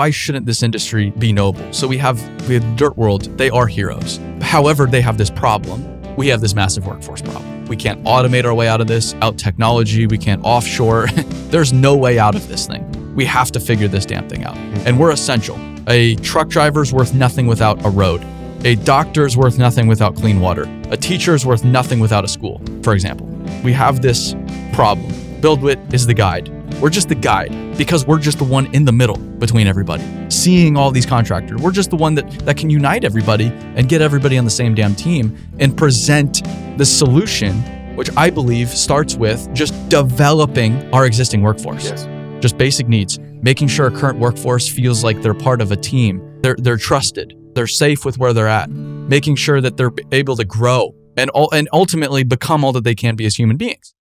why 0.00 0.08
shouldn't 0.08 0.46
this 0.46 0.62
industry 0.62 1.10
be 1.18 1.30
noble? 1.30 1.70
So 1.74 1.86
we 1.86 1.98
have 1.98 2.18
we 2.48 2.54
have 2.54 2.76
Dirt 2.76 2.96
World, 2.96 3.24
they 3.36 3.50
are 3.50 3.66
heroes. 3.66 4.18
However, 4.40 4.86
they 4.86 5.02
have 5.02 5.18
this 5.18 5.28
problem. 5.28 5.78
We 6.16 6.28
have 6.28 6.40
this 6.40 6.54
massive 6.54 6.86
workforce 6.86 7.20
problem. 7.20 7.66
We 7.66 7.76
can't 7.76 8.02
automate 8.04 8.46
our 8.46 8.54
way 8.54 8.66
out 8.66 8.80
of 8.80 8.86
this, 8.86 9.14
out 9.20 9.36
technology, 9.36 10.06
we 10.06 10.16
can't 10.16 10.42
offshore. 10.42 11.08
There's 11.50 11.74
no 11.74 11.94
way 11.94 12.18
out 12.18 12.34
of 12.34 12.48
this 12.48 12.66
thing. 12.66 13.14
We 13.14 13.26
have 13.26 13.52
to 13.52 13.60
figure 13.60 13.88
this 13.88 14.06
damn 14.06 14.26
thing 14.26 14.42
out. 14.42 14.56
And 14.86 14.98
we're 14.98 15.10
essential. 15.10 15.58
A 15.86 16.14
truck 16.16 16.48
driver's 16.48 16.94
worth 16.94 17.12
nothing 17.12 17.46
without 17.46 17.84
a 17.84 17.90
road. 17.90 18.24
A 18.64 18.76
doctor's 18.76 19.36
worth 19.36 19.58
nothing 19.58 19.86
without 19.86 20.16
clean 20.16 20.40
water. 20.40 20.64
A 20.90 20.96
teacher's 20.96 21.44
worth 21.44 21.62
nothing 21.62 22.00
without 22.00 22.24
a 22.24 22.28
school, 22.28 22.62
for 22.82 22.94
example. 22.94 23.26
We 23.62 23.74
have 23.74 24.00
this 24.00 24.34
problem. 24.72 25.12
BuildWitt 25.42 25.92
is 25.92 26.06
the 26.06 26.14
guide. 26.14 26.50
We're 26.80 26.88
just 26.88 27.10
the 27.10 27.14
guide 27.14 27.76
because 27.76 28.06
we're 28.06 28.18
just 28.18 28.38
the 28.38 28.44
one 28.44 28.74
in 28.74 28.86
the 28.86 28.92
middle 28.92 29.18
between 29.18 29.66
everybody. 29.66 30.02
Seeing 30.30 30.78
all 30.78 30.90
these 30.90 31.04
contractors, 31.04 31.60
we're 31.60 31.72
just 31.72 31.90
the 31.90 31.96
one 31.96 32.14
that, 32.14 32.30
that 32.46 32.56
can 32.56 32.70
unite 32.70 33.04
everybody 33.04 33.48
and 33.76 33.86
get 33.86 34.00
everybody 34.00 34.38
on 34.38 34.46
the 34.46 34.50
same 34.50 34.74
damn 34.74 34.94
team 34.94 35.36
and 35.58 35.76
present 35.76 36.42
the 36.78 36.86
solution, 36.86 37.56
which 37.96 38.08
I 38.16 38.30
believe 38.30 38.70
starts 38.70 39.14
with 39.14 39.52
just 39.52 39.74
developing 39.90 40.92
our 40.94 41.04
existing 41.04 41.42
workforce. 41.42 41.84
Yes. 41.84 42.08
Just 42.40 42.56
basic 42.56 42.88
needs, 42.88 43.18
making 43.42 43.68
sure 43.68 43.90
our 43.92 43.96
current 43.98 44.18
workforce 44.18 44.66
feels 44.66 45.04
like 45.04 45.20
they're 45.20 45.34
part 45.34 45.60
of 45.60 45.72
a 45.72 45.76
team. 45.76 46.40
They're 46.40 46.56
they're 46.58 46.78
trusted. 46.78 47.36
They're 47.54 47.66
safe 47.66 48.06
with 48.06 48.16
where 48.16 48.32
they're 48.32 48.48
at. 48.48 48.70
Making 48.70 49.36
sure 49.36 49.60
that 49.60 49.76
they're 49.76 49.92
able 50.12 50.36
to 50.36 50.46
grow 50.46 50.94
and 51.18 51.30
and 51.52 51.68
ultimately 51.74 52.24
become 52.24 52.64
all 52.64 52.72
that 52.72 52.84
they 52.84 52.94
can 52.94 53.16
be 53.16 53.26
as 53.26 53.36
human 53.36 53.58
beings. 53.58 53.94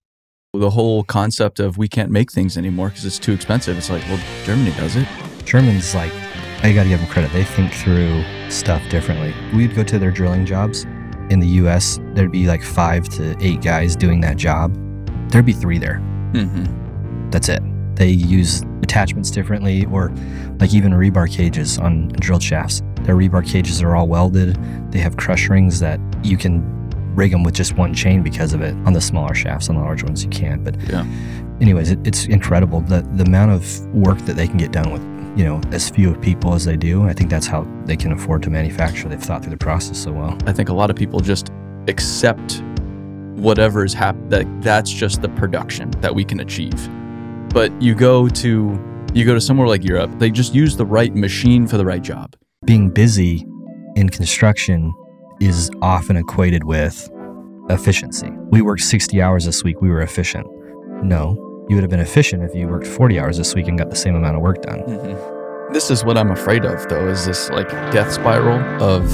The 0.55 0.71
whole 0.71 1.05
concept 1.05 1.61
of 1.61 1.77
we 1.77 1.89
can't 1.89 2.11
make 2.11 2.33
things 2.33 2.57
anymore 2.57 2.89
because 2.89 3.05
it's 3.05 3.19
too 3.19 3.33
expensive. 3.33 3.77
It's 3.77 3.91
like, 3.91 4.03
well, 4.05 4.19
Germany 4.45 4.71
does 4.79 4.97
it. 4.97 5.07
Germans 5.45 5.95
like 5.95 6.11
I 6.63 6.73
got 6.73 6.85
to 6.85 6.89
give 6.89 7.01
them 7.01 7.09
credit. 7.11 7.31
They 7.33 7.45
think 7.45 7.71
through 7.71 8.25
stuff 8.49 8.83
differently. 8.89 9.35
We'd 9.55 9.75
go 9.75 9.85
to 9.85 9.99
their 9.99 10.11
drilling 10.11 10.47
jobs. 10.47 10.85
In 11.29 11.41
the 11.41 11.47
U.S., 11.47 12.01
there'd 12.15 12.33
be 12.33 12.47
like 12.47 12.63
five 12.63 13.11
to 13.11 13.37
eight 13.45 13.61
guys 13.61 13.95
doing 13.95 14.23
that 14.23 14.39
job. 14.39 14.75
There'd 15.31 15.45
be 15.45 15.53
three 15.53 15.77
there. 15.77 16.01
Mm-hmm. 16.33 17.29
That's 17.29 17.51
it. 17.51 17.63
They 17.97 18.09
use 18.09 18.63
attachments 18.83 19.31
differently, 19.31 19.85
or 19.93 20.09
like 20.61 20.73
even 20.73 20.93
rebar 20.93 21.31
cages 21.31 21.79
on 21.79 22.09
drilled 22.21 22.43
shafts. 22.43 22.81
Their 23.03 23.17
rebar 23.17 23.47
cages 23.47 23.83
are 23.83 23.95
all 23.95 24.09
welded. 24.09 24.57
They 24.93 24.99
have 25.01 25.19
crush 25.19 25.51
rings 25.51 25.79
that 25.81 26.01
you 26.23 26.39
can 26.39 26.78
rig 27.19 27.33
them 27.33 27.43
with 27.43 27.55
just 27.55 27.77
one 27.77 27.93
chain 27.93 28.23
because 28.23 28.55
of 28.55 28.61
it. 28.63 28.75
On 28.87 28.93
the 28.93 29.01
smaller 29.01 29.35
shafts, 29.35 29.69
on 29.69 29.75
the 29.75 29.83
large 29.83 30.03
ones, 30.05 30.23
you 30.25 30.31
can't. 30.31 30.63
But 30.65 30.77
Yeah. 30.89 31.05
anyways, 31.61 31.91
it, 31.91 31.99
it's 32.07 32.27
incredible 32.27 32.81
the 32.83 33.01
the 33.17 33.25
amount 33.25 33.51
of 33.53 33.63
work 34.07 34.19
that 34.27 34.37
they 34.37 34.47
can 34.47 34.57
get 34.57 34.73
done 34.73 34.91
with 34.93 35.03
you 35.39 35.45
know 35.45 35.61
as 35.73 35.91
few 35.91 36.11
of 36.11 36.21
people 36.21 36.55
as 36.55 36.65
they 36.65 36.77
do. 36.77 37.03
I 37.05 37.13
think 37.13 37.29
that's 37.31 37.47
how 37.47 37.67
they 37.85 37.97
can 37.97 38.13
afford 38.13 38.43
to 38.45 38.51
manufacture. 38.51 39.09
They've 39.09 39.21
thought 39.29 39.43
through 39.43 39.57
the 39.59 39.65
process 39.71 39.99
so 39.99 40.13
well. 40.13 40.37
I 40.47 40.53
think 40.53 40.69
a 40.69 40.75
lot 40.75 40.89
of 40.91 40.97
people 40.97 41.21
just 41.21 41.51
accept 41.89 42.63
whatever 43.35 43.85
is 43.85 43.95
happening. 43.95 44.29
That 44.31 44.47
that's 44.63 44.91
just 44.91 45.21
the 45.23 45.29
production 45.41 45.91
that 46.01 46.15
we 46.15 46.25
can 46.25 46.41
achieve. 46.41 46.79
But 47.53 47.71
you 47.83 47.95
go 47.95 48.29
to 48.29 48.51
you 49.15 49.25
go 49.25 49.35
to 49.35 49.41
somewhere 49.41 49.67
like 49.69 49.83
Europe, 49.85 50.11
they 50.19 50.31
just 50.31 50.55
use 50.55 50.77
the 50.77 50.87
right 50.87 51.15
machine 51.15 51.67
for 51.67 51.77
the 51.79 51.85
right 51.85 52.03
job. 52.03 52.37
Being 52.65 52.91
busy 52.91 53.47
in 53.97 54.09
construction 54.11 54.93
is 55.41 55.71
often 55.83 56.17
equated 56.17 56.65
with 56.65 57.11
efficiency. 57.71 58.31
We 58.51 58.63
worked 58.63 58.83
60 58.83 59.21
hours 59.23 59.45
this 59.45 59.63
week. 59.63 59.81
We 59.81 59.91
were 59.91 60.03
efficient. 60.03 60.47
No, 61.03 61.37
you 61.69 61.77
would 61.77 61.83
have 61.83 61.91
been 61.91 62.01
efficient 62.01 62.43
if 62.43 62.55
you 62.55 62.67
worked 62.67 62.87
40 62.87 63.21
hours 63.21 63.37
this 63.37 63.55
week 63.55 63.69
and 63.69 63.79
got 63.79 63.91
the 63.91 63.97
same 63.97 64.17
amount 64.17 64.37
of 64.37 64.43
work 64.43 64.63
done. 64.63 64.81
Mm-hmm. 64.81 65.73
This 65.73 65.91
is 65.91 66.05
what 66.05 66.17
I'm 66.17 66.31
afraid 66.31 66.65
of, 66.65 66.89
though, 66.89 67.09
is 67.09 67.27
this 67.27 67.51
like 67.51 67.69
death 67.93 68.13
spiral 68.13 68.59
of 68.83 69.05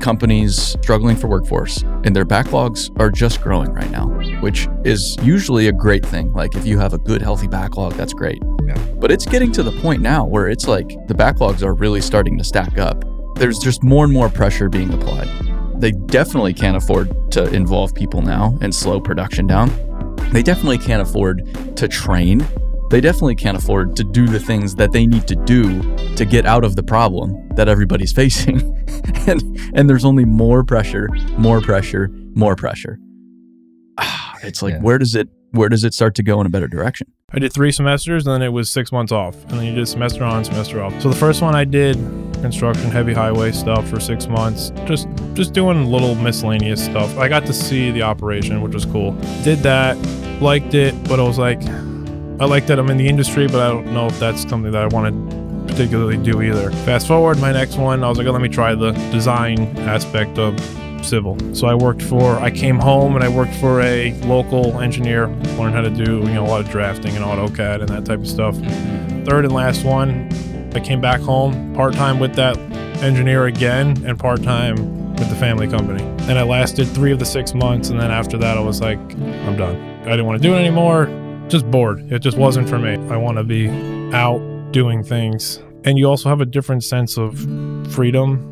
companies 0.00 0.76
struggling 0.82 1.16
for 1.16 1.28
workforce 1.28 1.82
and 2.04 2.14
their 2.14 2.24
backlogs 2.24 2.90
are 3.00 3.08
just 3.08 3.40
growing 3.40 3.72
right 3.72 3.90
now, 3.90 4.06
which 4.40 4.68
is 4.84 5.16
usually 5.22 5.68
a 5.68 5.72
great 5.72 6.04
thing. 6.04 6.32
Like 6.32 6.54
if 6.56 6.66
you 6.66 6.78
have 6.78 6.92
a 6.92 6.98
good, 6.98 7.22
healthy 7.22 7.46
backlog, 7.46 7.94
that's 7.94 8.12
great. 8.12 8.42
Yeah. 8.66 8.76
But 8.96 9.10
it's 9.10 9.24
getting 9.24 9.52
to 9.52 9.62
the 9.62 9.72
point 9.80 10.02
now 10.02 10.26
where 10.26 10.48
it's 10.48 10.66
like 10.66 10.88
the 11.06 11.14
backlogs 11.14 11.62
are 11.62 11.74
really 11.74 12.00
starting 12.00 12.36
to 12.38 12.44
stack 12.44 12.78
up. 12.78 13.04
There's 13.42 13.58
just 13.58 13.82
more 13.82 14.04
and 14.04 14.12
more 14.12 14.28
pressure 14.28 14.68
being 14.68 14.94
applied. 14.94 15.28
They 15.80 15.90
definitely 15.90 16.54
can't 16.54 16.76
afford 16.76 17.32
to 17.32 17.52
involve 17.52 17.92
people 17.92 18.22
now 18.22 18.56
and 18.60 18.72
slow 18.72 19.00
production 19.00 19.48
down. 19.48 19.68
They 20.30 20.44
definitely 20.44 20.78
can't 20.78 21.02
afford 21.02 21.76
to 21.76 21.88
train 21.88 22.46
they 22.90 23.00
definitely 23.00 23.34
can't 23.34 23.56
afford 23.56 23.96
to 23.96 24.04
do 24.04 24.26
the 24.28 24.38
things 24.38 24.74
that 24.74 24.92
they 24.92 25.06
need 25.06 25.26
to 25.26 25.34
do 25.34 25.80
to 26.14 26.26
get 26.26 26.44
out 26.44 26.62
of 26.62 26.76
the 26.76 26.82
problem 26.82 27.48
that 27.56 27.66
everybody's 27.66 28.12
facing. 28.22 28.60
and 29.26 29.42
and 29.74 29.88
there's 29.90 30.04
only 30.04 30.24
more 30.26 30.62
pressure, 30.62 31.08
more 31.38 31.60
pressure, 31.62 32.10
more 32.34 32.54
pressure. 32.54 32.98
It's 34.44 34.60
like 34.62 34.74
Yeah. 34.74 34.80
where 34.82 34.98
does 34.98 35.14
it 35.16 35.28
where 35.52 35.68
does 35.68 35.84
it 35.84 35.94
start 35.94 36.14
to 36.16 36.22
go 36.22 36.40
in 36.40 36.46
a 36.46 36.50
better 36.50 36.68
direction? 36.68 37.06
I 37.32 37.38
did 37.38 37.52
three 37.52 37.72
semesters, 37.72 38.26
and 38.26 38.34
then 38.34 38.42
it 38.42 38.52
was 38.52 38.68
six 38.70 38.92
months 38.92 39.10
off, 39.10 39.36
and 39.44 39.52
then 39.52 39.64
you 39.64 39.74
did 39.74 39.88
semester 39.88 40.22
on, 40.22 40.44
semester 40.44 40.82
off. 40.82 41.00
So 41.00 41.08
the 41.08 41.16
first 41.16 41.40
one 41.42 41.54
I 41.54 41.64
did 41.64 41.96
construction, 42.42 42.90
heavy 42.90 43.14
highway 43.14 43.52
stuff 43.52 43.88
for 43.88 44.00
six 44.00 44.26
months, 44.26 44.70
just 44.84 45.08
just 45.34 45.54
doing 45.54 45.86
little 45.86 46.14
miscellaneous 46.16 46.84
stuff. 46.84 47.16
I 47.16 47.28
got 47.28 47.46
to 47.46 47.52
see 47.52 47.90
the 47.90 48.02
operation, 48.02 48.60
which 48.60 48.74
was 48.74 48.84
cool. 48.84 49.12
Did 49.44 49.60
that, 49.60 49.96
liked 50.42 50.74
it, 50.74 50.94
but 51.04 51.18
I 51.18 51.22
was 51.22 51.38
like, 51.38 51.62
I 52.40 52.44
like 52.44 52.66
that 52.66 52.78
I'm 52.78 52.90
in 52.90 52.96
the 52.96 53.08
industry, 53.08 53.46
but 53.46 53.60
I 53.60 53.68
don't 53.68 53.94
know 53.94 54.06
if 54.06 54.18
that's 54.18 54.42
something 54.48 54.72
that 54.72 54.82
I 54.82 54.86
want 54.88 55.14
to 55.14 55.72
particularly 55.72 56.18
do 56.18 56.42
either. 56.42 56.70
Fast 56.84 57.06
forward, 57.06 57.38
my 57.38 57.52
next 57.52 57.76
one, 57.76 58.04
I 58.04 58.08
was 58.08 58.18
like, 58.18 58.26
oh, 58.26 58.32
let 58.32 58.42
me 58.42 58.48
try 58.48 58.74
the 58.74 58.90
design 59.10 59.78
aspect 59.78 60.38
of 60.38 60.58
civil. 61.04 61.36
So 61.54 61.66
I 61.66 61.74
worked 61.74 62.02
for, 62.02 62.36
I 62.38 62.50
came 62.50 62.78
home 62.78 63.14
and 63.16 63.24
I 63.24 63.28
worked 63.28 63.54
for 63.54 63.80
a 63.80 64.12
local 64.22 64.80
engineer, 64.80 65.28
learned 65.56 65.74
how 65.74 65.80
to 65.82 65.90
do, 65.90 66.18
you 66.18 66.34
know, 66.34 66.44
a 66.44 66.48
lot 66.48 66.60
of 66.60 66.70
drafting 66.70 67.16
and 67.16 67.24
AutoCAD 67.24 67.80
and 67.80 67.88
that 67.88 68.04
type 68.04 68.20
of 68.20 68.28
stuff. 68.28 68.54
Mm-hmm. 68.56 69.24
Third 69.24 69.44
and 69.44 69.54
last 69.54 69.84
one, 69.84 70.28
I 70.74 70.80
came 70.80 71.00
back 71.00 71.20
home 71.20 71.74
part 71.74 71.94
time 71.94 72.18
with 72.18 72.34
that 72.36 72.56
engineer 73.02 73.46
again 73.46 74.02
and 74.06 74.18
part 74.18 74.42
time 74.42 74.76
with 75.16 75.28
the 75.28 75.36
family 75.36 75.68
company. 75.68 76.02
And 76.28 76.38
I 76.38 76.42
lasted 76.42 76.86
three 76.86 77.12
of 77.12 77.18
the 77.18 77.24
six 77.24 77.54
months. 77.54 77.90
And 77.90 78.00
then 78.00 78.10
after 78.10 78.38
that, 78.38 78.56
I 78.56 78.60
was 78.60 78.80
like, 78.80 78.98
I'm 78.98 79.56
done. 79.56 79.76
I 80.02 80.10
didn't 80.10 80.26
want 80.26 80.40
to 80.40 80.48
do 80.48 80.54
it 80.54 80.58
anymore. 80.58 81.06
Just 81.48 81.70
bored. 81.70 82.10
It 82.12 82.20
just 82.20 82.36
wasn't 82.36 82.68
for 82.68 82.78
me. 82.78 82.94
I 83.12 83.16
want 83.16 83.38
to 83.38 83.44
be 83.44 83.68
out 84.14 84.40
doing 84.72 85.02
things. 85.02 85.60
And 85.84 85.98
you 85.98 86.06
also 86.06 86.28
have 86.28 86.40
a 86.40 86.46
different 86.46 86.84
sense 86.84 87.18
of 87.18 87.38
freedom 87.92 88.48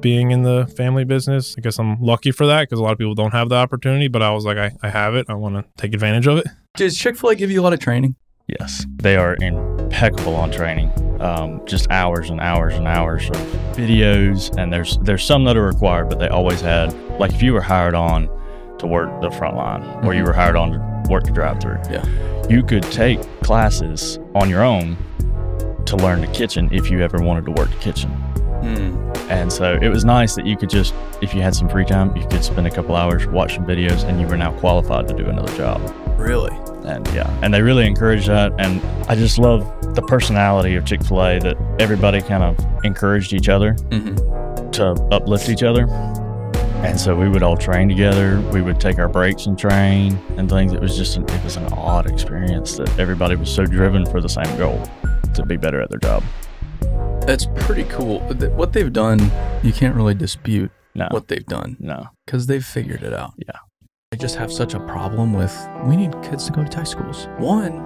being 0.00 0.32
in 0.32 0.42
the 0.42 0.66
family 0.76 1.04
business. 1.04 1.54
I 1.56 1.60
guess 1.60 1.78
I'm 1.78 2.00
lucky 2.02 2.32
for 2.32 2.46
that 2.46 2.62
because 2.62 2.80
a 2.80 2.82
lot 2.82 2.92
of 2.92 2.98
people 2.98 3.14
don't 3.14 3.32
have 3.32 3.48
the 3.48 3.54
opportunity, 3.54 4.08
but 4.08 4.20
I 4.20 4.30
was 4.32 4.44
like, 4.44 4.58
I, 4.58 4.72
I 4.82 4.90
have 4.90 5.14
it. 5.14 5.26
I 5.28 5.34
want 5.34 5.54
to 5.54 5.64
take 5.76 5.94
advantage 5.94 6.26
of 6.26 6.38
it. 6.38 6.46
Does 6.74 6.98
Chick 6.98 7.16
Fil 7.16 7.30
A 7.30 7.34
give 7.36 7.50
you 7.50 7.60
a 7.60 7.62
lot 7.62 7.72
of 7.72 7.78
training? 7.78 8.16
Yes, 8.48 8.84
they 8.96 9.16
are 9.16 9.36
impeccable 9.40 10.34
on 10.34 10.50
training. 10.50 10.90
Um, 11.22 11.64
just 11.66 11.88
hours 11.90 12.30
and 12.30 12.40
hours 12.40 12.74
and 12.74 12.88
hours 12.88 13.30
of 13.30 13.36
videos, 13.76 14.52
and 14.58 14.72
there's 14.72 14.98
there's 14.98 15.22
some 15.24 15.44
that 15.44 15.56
are 15.56 15.64
required, 15.64 16.08
but 16.08 16.18
they 16.18 16.26
always 16.28 16.60
had 16.60 16.92
like 17.20 17.32
if 17.32 17.40
you 17.42 17.52
were 17.52 17.60
hired 17.60 17.94
on 17.94 18.28
to 18.80 18.86
work 18.88 19.20
the 19.20 19.30
front 19.30 19.56
line, 19.56 19.82
or 20.04 20.14
you 20.14 20.24
were 20.24 20.32
hired 20.32 20.56
on 20.56 20.72
to 20.72 21.10
work 21.10 21.22
the 21.24 21.30
drive-through, 21.30 21.78
Yeah. 21.88 22.04
you 22.48 22.64
could 22.64 22.82
take 22.84 23.20
classes 23.42 24.18
on 24.34 24.50
your 24.50 24.64
own 24.64 24.96
to 25.86 25.96
learn 25.96 26.20
the 26.22 26.26
kitchen 26.28 26.68
if 26.72 26.90
you 26.90 27.00
ever 27.02 27.18
wanted 27.18 27.44
to 27.44 27.52
work 27.52 27.70
the 27.70 27.76
kitchen. 27.76 28.10
And 29.28 29.52
so 29.52 29.78
it 29.80 29.88
was 29.88 30.04
nice 30.04 30.34
that 30.34 30.46
you 30.46 30.56
could 30.56 30.70
just, 30.70 30.94
if 31.20 31.34
you 31.34 31.42
had 31.42 31.54
some 31.54 31.68
free 31.68 31.84
time, 31.84 32.14
you 32.16 32.26
could 32.28 32.44
spend 32.44 32.66
a 32.66 32.70
couple 32.70 32.94
hours, 32.96 33.26
watch 33.26 33.54
some 33.56 33.64
videos, 33.66 34.04
and 34.04 34.20
you 34.20 34.26
were 34.26 34.36
now 34.36 34.52
qualified 34.58 35.06
to 35.08 35.14
do 35.14 35.26
another 35.26 35.54
job 35.56 35.80
Really? 36.18 36.50
And 36.84 37.06
yeah. 37.08 37.28
And 37.42 37.52
they 37.52 37.62
really 37.62 37.86
encourage 37.86 38.26
that. 38.26 38.52
And 38.58 38.80
i 39.08 39.14
just 39.14 39.38
love 39.38 39.60
the 39.94 40.02
personality 40.02 40.74
of 40.76 40.84
chick-fil-a 40.84 41.38
that 41.40 41.56
everybody 41.78 42.20
kind 42.22 42.42
of 42.42 42.84
encouraged 42.84 43.32
each 43.32 43.48
other 43.48 43.74
Mm-hmm. 43.90 44.70
to 44.72 44.92
uplift 45.12 45.48
each 45.48 45.62
other. 45.62 45.86
And 46.82 46.98
so 46.98 47.14
we 47.16 47.28
would 47.28 47.44
all 47.44 47.56
train 47.56 47.88
together. 47.88 48.40
We 48.52 48.60
would 48.60 48.80
take 48.80 48.98
our 48.98 49.08
breaks 49.08 49.46
and 49.46 49.56
train 49.56 50.18
and 50.36 50.48
things. 50.50 50.72
It 50.72 50.80
was 50.80 50.96
just 50.96 51.16
an, 51.16 51.22
it 51.28 51.44
was 51.44 51.56
an 51.56 51.72
odd 51.74 52.10
experience 52.10 52.76
that 52.76 52.98
everybody 52.98 53.36
was 53.36 53.54
so 53.54 53.64
driven 53.64 54.04
for 54.04 54.20
the 54.20 54.28
same 54.28 54.56
goal 54.58 54.82
to 55.34 55.46
be 55.46 55.56
better 55.56 55.80
at 55.80 55.90
their 55.90 56.00
job. 56.00 56.24
That's 57.24 57.46
pretty 57.60 57.84
cool. 57.84 58.18
What 58.20 58.72
they've 58.72 58.92
done, 58.92 59.20
you 59.62 59.72
can't 59.72 59.94
really 59.94 60.14
dispute 60.14 60.72
no. 60.96 61.06
what 61.12 61.28
they've 61.28 61.46
done. 61.46 61.76
No. 61.78 62.08
Because 62.26 62.48
they've 62.48 62.64
figured 62.64 63.04
it 63.04 63.12
out. 63.14 63.34
Yeah. 63.36 63.58
I 64.12 64.16
just 64.16 64.36
have 64.36 64.52
such 64.52 64.74
a 64.74 64.80
problem 64.80 65.32
with 65.32 65.56
we 65.84 65.96
need 65.96 66.12
kids 66.22 66.44
to 66.44 66.52
go 66.52 66.62
to 66.62 66.68
tech 66.68 66.86
schools. 66.86 67.28
One, 67.38 67.76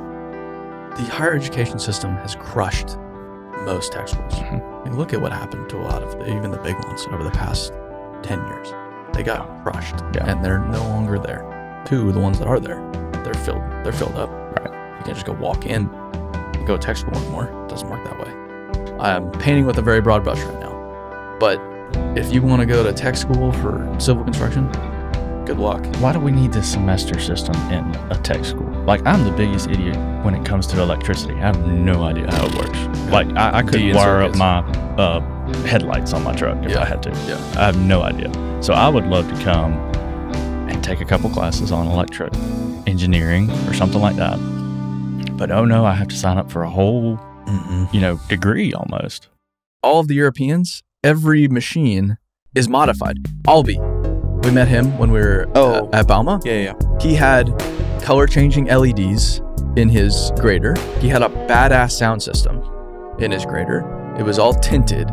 the 0.96 1.04
higher 1.04 1.34
education 1.34 1.78
system 1.78 2.16
has 2.16 2.34
crushed 2.34 2.98
most 3.64 3.92
tech 3.92 4.08
schools. 4.08 4.32
Mm-hmm. 4.34 4.56
I 4.56 4.84
mean, 4.84 4.96
look 4.98 5.12
at 5.12 5.20
what 5.20 5.32
happened 5.32 5.68
to 5.70 5.76
a 5.78 5.82
lot 5.82 6.02
of 6.02 6.18
the, 6.18 6.36
even 6.36 6.50
the 6.50 6.58
big 6.58 6.74
ones 6.84 7.06
over 7.12 7.22
the 7.22 7.30
past 7.30 7.72
10 8.24 8.44
years. 8.48 8.72
They 9.12 9.22
got 9.22 9.62
crushed 9.62 9.94
Yeah. 10.16 10.28
and 10.28 10.44
they're 10.44 10.58
no 10.58 10.82
longer 10.88 11.18
there. 11.20 11.82
Two, 11.86 12.10
the 12.10 12.18
ones 12.18 12.40
that 12.40 12.48
are 12.48 12.58
there, 12.58 12.82
they're 13.22 13.34
filled, 13.34 13.62
they're 13.84 13.92
filled 13.92 14.16
up. 14.16 14.28
Right. 14.58 14.98
You 14.98 15.04
can't 15.04 15.14
just 15.14 15.26
go 15.26 15.32
walk 15.34 15.64
in 15.64 15.88
and 15.88 16.66
go 16.66 16.76
to 16.76 16.82
tech 16.84 16.96
school 16.96 17.16
anymore. 17.16 17.44
It 17.66 17.68
doesn't 17.68 17.88
work 17.88 18.04
that 18.04 18.18
way. 18.18 18.96
I'm 18.98 19.30
painting 19.30 19.64
with 19.64 19.78
a 19.78 19.82
very 19.82 20.00
broad 20.00 20.24
brush 20.24 20.40
right 20.40 20.58
now. 20.58 21.36
But 21.38 21.60
if 22.18 22.32
you 22.32 22.42
want 22.42 22.60
to 22.62 22.66
go 22.66 22.82
to 22.82 22.92
tech 22.92 23.16
school 23.16 23.52
for 23.52 23.94
civil 24.00 24.24
construction, 24.24 24.68
good 25.46 25.58
luck. 25.58 25.84
Why 26.00 26.12
do 26.12 26.18
we 26.20 26.32
need 26.32 26.52
this 26.52 26.70
semester 26.70 27.18
system 27.20 27.54
in 27.72 27.84
a 28.10 28.18
tech 28.22 28.44
school? 28.44 28.68
Like, 28.84 29.04
I'm 29.06 29.24
the 29.24 29.30
biggest 29.30 29.68
idiot 29.70 29.96
when 30.24 30.34
it 30.34 30.44
comes 30.44 30.66
to 30.68 30.80
electricity. 30.80 31.34
I 31.34 31.38
have 31.38 31.66
no 31.66 32.02
idea 32.04 32.26
how 32.32 32.46
it 32.46 32.54
works. 32.54 32.78
Like, 33.10 33.28
I, 33.36 33.58
I 33.58 33.62
could 33.62 33.78
D 33.78 33.92
wire 33.94 34.22
up 34.22 34.34
my 34.36 34.58
uh, 34.98 35.20
headlights 35.64 36.12
on 36.12 36.24
my 36.24 36.34
truck 36.34 36.62
if 36.64 36.72
Yeah. 36.72 36.82
I 36.82 36.84
had 36.84 37.02
to. 37.04 37.10
Yeah. 37.26 37.36
I 37.56 37.66
have 37.66 37.78
no 37.78 38.02
idea. 38.02 38.30
So 38.62 38.74
I 38.74 38.88
would 38.88 39.06
love 39.06 39.28
to 39.32 39.44
come 39.44 39.72
and 40.68 40.82
take 40.82 41.00
a 41.00 41.04
couple 41.04 41.30
classes 41.30 41.70
on 41.70 41.86
electric 41.86 42.34
engineering 42.86 43.50
or 43.68 43.74
something 43.74 44.00
like 44.00 44.16
that. 44.16 44.36
But 45.36 45.50
oh 45.50 45.64
no, 45.64 45.84
I 45.84 45.92
have 45.94 46.08
to 46.08 46.16
sign 46.16 46.38
up 46.38 46.50
for 46.50 46.62
a 46.62 46.70
whole, 46.70 47.20
you 47.92 48.00
know, 48.00 48.18
degree 48.28 48.72
almost. 48.72 49.28
All 49.82 50.00
of 50.00 50.08
the 50.08 50.14
Europeans, 50.14 50.82
every 51.04 51.46
machine 51.46 52.18
is 52.54 52.68
modified. 52.68 53.18
Albi, 53.46 53.78
we 54.46 54.52
met 54.52 54.68
him 54.68 54.96
when 54.96 55.10
we 55.10 55.18
were 55.20 55.46
Oh. 55.54 55.88
at, 55.92 55.94
at 55.94 56.06
Bauma. 56.06 56.40
Yeah, 56.44 56.52
yeah. 56.72 56.74
He 57.00 57.14
had 57.14 57.48
color 58.02 58.26
changing 58.26 58.66
LEDs 58.66 59.42
in 59.76 59.88
his 59.88 60.32
grader. 60.38 60.74
He 61.00 61.08
had 61.08 61.22
a 61.22 61.28
badass 61.28 61.92
sound 61.92 62.22
system 62.22 62.62
in 63.18 63.30
his 63.32 63.44
grader. 63.44 63.80
It 64.18 64.22
was 64.22 64.38
all 64.38 64.54
tinted. 64.54 65.08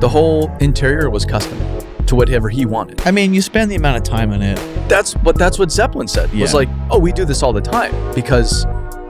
The 0.00 0.08
whole 0.08 0.50
interior 0.60 1.10
was 1.10 1.24
custom 1.26 1.58
to 2.06 2.14
whatever 2.14 2.48
he 2.48 2.64
wanted. 2.64 3.00
I 3.04 3.10
mean, 3.10 3.34
you 3.34 3.42
spend 3.42 3.70
the 3.70 3.74
amount 3.74 3.96
of 3.96 4.02
time 4.04 4.32
on 4.32 4.40
it. 4.40 4.56
That's 4.88 5.12
what 5.16 5.36
that's 5.36 5.58
what 5.58 5.70
Zeppelin 5.70 6.06
said. 6.08 6.32
Was 6.32 6.54
like, 6.54 6.68
"Oh, 6.90 6.98
we 6.98 7.12
do 7.12 7.24
this 7.24 7.42
all 7.42 7.52
the 7.52 7.60
time 7.60 7.92
because 8.14 8.64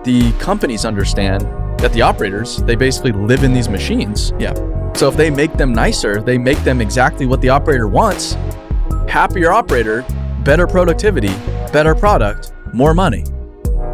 the 0.04 0.32
companies 0.40 0.84
understand 0.84 1.42
that 1.78 1.92
the 1.92 2.02
operators, 2.02 2.56
they 2.64 2.74
basically 2.74 3.12
live 3.12 3.44
in 3.44 3.52
these 3.52 3.68
machines. 3.68 4.32
Yeah. 4.40 4.54
So 4.94 5.08
if 5.08 5.16
they 5.16 5.30
make 5.30 5.52
them 5.52 5.72
nicer, 5.72 6.20
they 6.20 6.38
make 6.38 6.58
them 6.64 6.80
exactly 6.80 7.26
what 7.26 7.40
the 7.40 7.50
operator 7.50 7.86
wants. 7.86 8.34
Happier 9.08 9.50
operator, 9.50 10.04
better 10.44 10.66
productivity, 10.66 11.28
better 11.72 11.94
product, 11.94 12.52
more 12.72 12.94
money. 12.94 13.24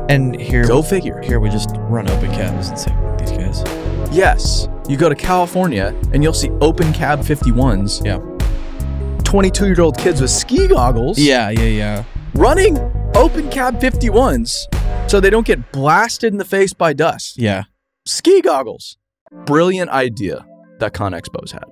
And 0.08 0.38
here, 0.38 0.66
Go 0.66 0.82
figure. 0.82 1.20
here 1.22 1.40
we 1.40 1.48
just 1.48 1.70
run 1.88 2.08
open 2.10 2.30
cabs 2.32 2.68
and 2.68 2.78
say 2.78 2.94
these 3.18 3.30
guys. 3.30 3.62
Yes, 4.14 4.68
you 4.88 4.96
go 4.96 5.08
to 5.08 5.14
California 5.14 5.94
and 6.12 6.22
you'll 6.22 6.34
see 6.34 6.50
open 6.60 6.92
cab 6.92 7.20
51s. 7.20 8.04
Yeah. 8.04 8.18
22 9.24 9.66
year 9.66 9.80
old 9.80 9.96
kids 9.96 10.20
with 10.20 10.30
ski 10.30 10.68
goggles. 10.68 11.18
Yeah, 11.18 11.48
yeah, 11.50 11.62
yeah. 11.62 12.04
Running 12.34 12.78
open 13.14 13.48
cab 13.50 13.78
51s 13.80 14.66
so 15.08 15.20
they 15.20 15.30
don't 15.30 15.46
get 15.46 15.72
blasted 15.72 16.32
in 16.32 16.38
the 16.38 16.44
face 16.44 16.72
by 16.74 16.92
dust. 16.92 17.38
Yeah. 17.38 17.64
Ski 18.04 18.40
goggles. 18.42 18.98
Brilliant 19.46 19.90
idea 19.90 20.44
that 20.80 20.92
ConExpo's 20.92 21.52
had. 21.52 21.64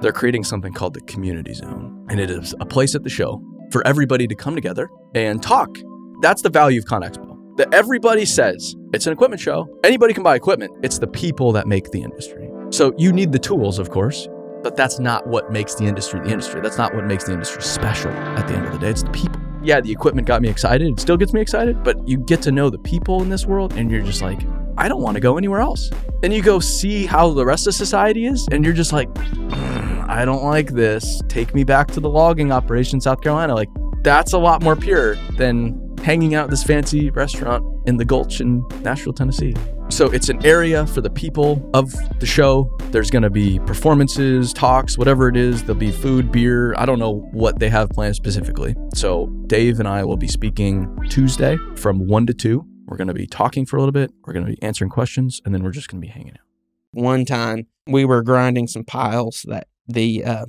They're 0.00 0.12
creating 0.12 0.44
something 0.44 0.72
called 0.72 0.94
the 0.94 1.00
Community 1.02 1.52
Zone, 1.54 2.06
and 2.08 2.20
it 2.20 2.30
is 2.30 2.54
a 2.60 2.66
place 2.66 2.94
at 2.94 3.02
the 3.02 3.10
show 3.10 3.42
for 3.72 3.84
everybody 3.86 4.28
to 4.28 4.34
come 4.34 4.54
together 4.54 4.88
and 5.14 5.42
talk. 5.42 5.76
That's 6.22 6.42
the 6.42 6.50
value 6.50 6.78
of 6.78 6.84
ConExpo. 6.84 7.56
That 7.56 7.74
everybody 7.74 8.24
says 8.24 8.76
it's 8.94 9.08
an 9.08 9.12
equipment 9.12 9.40
show. 9.40 9.66
Anybody 9.82 10.14
can 10.14 10.22
buy 10.22 10.36
equipment. 10.36 10.70
It's 10.84 11.00
the 11.00 11.08
people 11.08 11.50
that 11.52 11.66
make 11.66 11.90
the 11.90 12.00
industry. 12.02 12.48
So 12.70 12.92
you 12.96 13.12
need 13.12 13.32
the 13.32 13.40
tools, 13.40 13.80
of 13.80 13.90
course, 13.90 14.28
but 14.62 14.76
that's 14.76 15.00
not 15.00 15.26
what 15.26 15.50
makes 15.50 15.74
the 15.74 15.84
industry 15.84 16.20
the 16.20 16.30
industry. 16.30 16.60
That's 16.60 16.78
not 16.78 16.94
what 16.94 17.04
makes 17.04 17.24
the 17.24 17.32
industry 17.32 17.62
special 17.62 18.12
at 18.12 18.46
the 18.46 18.54
end 18.54 18.66
of 18.66 18.72
the 18.72 18.78
day. 18.78 18.90
It's 18.90 19.02
the 19.02 19.10
people. 19.10 19.40
Yeah, 19.64 19.80
the 19.80 19.90
equipment 19.90 20.28
got 20.28 20.40
me 20.42 20.48
excited. 20.48 20.92
It 20.92 21.00
still 21.00 21.16
gets 21.16 21.32
me 21.32 21.40
excited, 21.40 21.82
but 21.82 21.96
you 22.06 22.18
get 22.18 22.40
to 22.42 22.52
know 22.52 22.70
the 22.70 22.78
people 22.78 23.20
in 23.22 23.28
this 23.28 23.46
world 23.46 23.72
and 23.72 23.90
you're 23.90 24.02
just 24.02 24.22
like, 24.22 24.38
I 24.76 24.86
don't 24.86 25.02
want 25.02 25.16
to 25.16 25.20
go 25.20 25.36
anywhere 25.36 25.60
else. 25.60 25.90
And 26.22 26.32
you 26.32 26.40
go 26.40 26.60
see 26.60 27.04
how 27.04 27.32
the 27.32 27.44
rest 27.44 27.66
of 27.66 27.74
society 27.74 28.26
is, 28.26 28.46
and 28.52 28.64
you're 28.64 28.74
just 28.74 28.92
like, 28.92 29.12
"Mm, 29.12 29.67
I 30.08 30.24
don't 30.24 30.42
like 30.42 30.70
this. 30.70 31.20
Take 31.28 31.54
me 31.54 31.64
back 31.64 31.88
to 31.88 32.00
the 32.00 32.08
logging 32.08 32.50
operation 32.50 32.96
in 32.96 33.00
South 33.02 33.20
Carolina. 33.20 33.54
Like, 33.54 33.68
that's 34.02 34.32
a 34.32 34.38
lot 34.38 34.62
more 34.62 34.74
pure 34.74 35.16
than 35.36 35.96
hanging 35.98 36.34
out 36.34 36.48
this 36.48 36.64
fancy 36.64 37.10
restaurant 37.10 37.62
in 37.86 37.98
the 37.98 38.06
Gulch 38.06 38.40
in 38.40 38.64
Nashville, 38.82 39.12
Tennessee. 39.12 39.54
So 39.90 40.06
it's 40.06 40.30
an 40.30 40.44
area 40.46 40.86
for 40.86 41.02
the 41.02 41.10
people 41.10 41.68
of 41.74 41.92
the 42.20 42.26
show. 42.26 42.74
There's 42.90 43.10
going 43.10 43.22
to 43.22 43.30
be 43.30 43.58
performances, 43.60 44.54
talks, 44.54 44.96
whatever 44.96 45.28
it 45.28 45.36
is. 45.36 45.62
There'll 45.62 45.78
be 45.78 45.92
food, 45.92 46.32
beer. 46.32 46.74
I 46.76 46.86
don't 46.86 46.98
know 46.98 47.28
what 47.32 47.58
they 47.58 47.68
have 47.68 47.90
planned 47.90 48.16
specifically. 48.16 48.74
So 48.94 49.26
Dave 49.46 49.78
and 49.78 49.88
I 49.88 50.04
will 50.04 50.16
be 50.16 50.28
speaking 50.28 50.88
Tuesday 51.10 51.58
from 51.76 52.06
1 52.06 52.26
to 52.28 52.34
2. 52.34 52.66
We're 52.86 52.96
going 52.96 53.08
to 53.08 53.14
be 53.14 53.26
talking 53.26 53.66
for 53.66 53.76
a 53.76 53.80
little 53.80 53.92
bit. 53.92 54.10
We're 54.24 54.32
going 54.32 54.46
to 54.46 54.52
be 54.52 54.62
answering 54.62 54.90
questions, 54.90 55.42
and 55.44 55.54
then 55.54 55.62
we're 55.62 55.72
just 55.72 55.90
going 55.90 56.00
to 56.00 56.06
be 56.06 56.12
hanging 56.12 56.32
out. 56.32 56.46
one 56.92 57.24
time 57.26 57.66
we 57.86 58.04
were 58.04 58.22
grinding 58.22 58.66
some 58.66 58.84
piles 58.84 59.44
that 59.48 59.68
the 59.88 60.24
uh, 60.24 60.46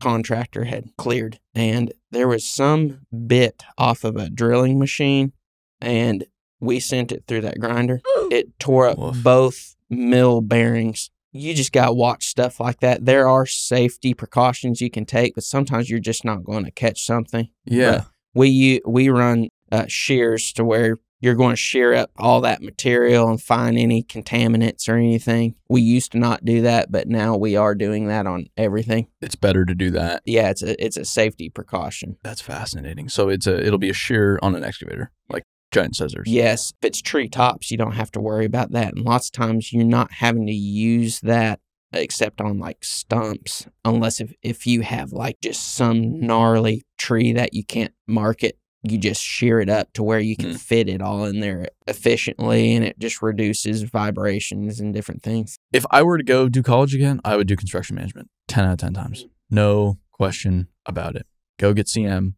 contractor 0.00 0.64
had 0.64 0.96
cleared. 0.96 1.38
And 1.54 1.92
there 2.10 2.28
was 2.28 2.44
some 2.44 3.00
bit 3.26 3.62
off 3.78 4.04
of 4.04 4.16
a 4.16 4.30
drilling 4.30 4.78
machine 4.78 5.32
and 5.80 6.24
we 6.58 6.80
sent 6.80 7.12
it 7.12 7.24
through 7.26 7.42
that 7.42 7.60
grinder. 7.60 8.00
It 8.30 8.58
tore 8.58 8.88
up 8.88 8.98
Woof. 8.98 9.22
both 9.22 9.76
mill 9.88 10.40
bearings. 10.40 11.10
You 11.32 11.54
just 11.54 11.72
got 11.72 11.86
to 11.86 11.92
watch 11.92 12.26
stuff 12.26 12.58
like 12.58 12.80
that. 12.80 13.04
There 13.04 13.28
are 13.28 13.46
safety 13.46 14.14
precautions 14.14 14.80
you 14.80 14.90
can 14.90 15.04
take 15.04 15.34
but 15.34 15.44
sometimes 15.44 15.88
you're 15.88 16.00
just 16.00 16.24
not 16.24 16.44
going 16.44 16.64
to 16.64 16.70
catch 16.70 17.04
something. 17.04 17.48
Yeah. 17.64 18.04
we 18.34 18.80
we 18.86 19.08
run 19.08 19.48
uh, 19.70 19.84
shears 19.86 20.52
to 20.54 20.64
where 20.64 20.98
you're 21.20 21.34
going 21.34 21.52
to 21.52 21.56
shear 21.56 21.94
up 21.94 22.10
all 22.16 22.40
that 22.40 22.62
material 22.62 23.28
and 23.28 23.40
find 23.40 23.78
any 23.78 24.02
contaminants 24.02 24.88
or 24.88 24.96
anything. 24.96 25.54
We 25.68 25.82
used 25.82 26.12
to 26.12 26.18
not 26.18 26.44
do 26.44 26.62
that, 26.62 26.90
but 26.90 27.08
now 27.08 27.36
we 27.36 27.56
are 27.56 27.74
doing 27.74 28.08
that 28.08 28.26
on 28.26 28.46
everything. 28.56 29.08
It's 29.20 29.34
better 29.34 29.64
to 29.64 29.74
do 29.74 29.90
that. 29.90 30.22
Yeah, 30.24 30.50
it's 30.50 30.62
a 30.62 30.82
it's 30.84 30.96
a 30.96 31.04
safety 31.04 31.48
precaution. 31.48 32.16
That's 32.22 32.40
fascinating. 32.40 33.08
So 33.08 33.28
it's 33.28 33.46
a 33.46 33.64
it'll 33.64 33.78
be 33.78 33.90
a 33.90 33.94
shear 33.94 34.38
on 34.42 34.54
an 34.54 34.64
excavator, 34.64 35.12
like 35.28 35.44
giant 35.70 35.96
scissors. 35.96 36.26
Yes, 36.26 36.72
if 36.80 36.86
it's 36.86 37.02
tree 37.02 37.28
tops, 37.28 37.70
you 37.70 37.76
don't 37.76 37.92
have 37.92 38.10
to 38.12 38.20
worry 38.20 38.44
about 38.44 38.72
that. 38.72 38.94
And 38.94 39.04
lots 39.04 39.28
of 39.28 39.32
times 39.32 39.72
you're 39.72 39.84
not 39.84 40.12
having 40.12 40.46
to 40.46 40.52
use 40.52 41.20
that 41.20 41.60
except 41.92 42.40
on 42.40 42.58
like 42.58 42.84
stumps, 42.84 43.66
unless 43.84 44.20
if, 44.20 44.32
if 44.42 44.66
you 44.66 44.82
have 44.82 45.12
like 45.12 45.40
just 45.42 45.74
some 45.74 46.20
gnarly 46.20 46.84
tree 46.98 47.32
that 47.32 47.54
you 47.54 47.64
can't 47.64 47.92
market. 48.06 48.58
You 48.82 48.96
just 48.98 49.22
shear 49.22 49.60
it 49.60 49.68
up 49.68 49.92
to 49.94 50.02
where 50.02 50.20
you 50.20 50.36
can 50.36 50.50
Hmm. 50.52 50.56
fit 50.56 50.88
it 50.88 51.02
all 51.02 51.26
in 51.26 51.40
there 51.40 51.68
efficiently 51.86 52.74
and 52.74 52.84
it 52.84 52.98
just 52.98 53.20
reduces 53.20 53.82
vibrations 53.82 54.80
and 54.80 54.94
different 54.94 55.22
things. 55.22 55.58
If 55.72 55.84
I 55.90 56.02
were 56.02 56.16
to 56.16 56.24
go 56.24 56.48
do 56.48 56.62
college 56.62 56.94
again, 56.94 57.20
I 57.24 57.36
would 57.36 57.46
do 57.46 57.56
construction 57.56 57.96
management 57.96 58.30
10 58.48 58.64
out 58.64 58.72
of 58.72 58.78
10 58.78 58.94
times. 58.94 59.26
No 59.50 59.98
question 60.12 60.68
about 60.86 61.14
it. 61.14 61.26
Go 61.58 61.74
get 61.74 61.88
CM, 61.88 62.34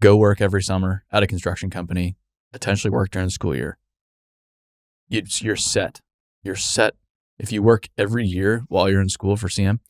go 0.00 0.14
work 0.16 0.42
every 0.42 0.62
summer 0.62 1.04
at 1.10 1.22
a 1.22 1.26
construction 1.26 1.70
company, 1.70 2.16
potentially 2.52 2.90
work 2.90 3.10
during 3.10 3.28
the 3.28 3.32
school 3.32 3.54
year. 3.56 3.78
You- 5.08 5.22
You're 5.40 5.56
set. 5.56 6.00
You're 6.42 6.56
set. 6.56 6.94
If 7.38 7.50
you 7.50 7.62
work 7.62 7.88
every 7.96 8.26
year 8.26 8.64
while 8.68 8.90
you're 8.90 9.00
in 9.00 9.08
school 9.08 9.36
for 9.36 9.48
CM, 9.48 9.80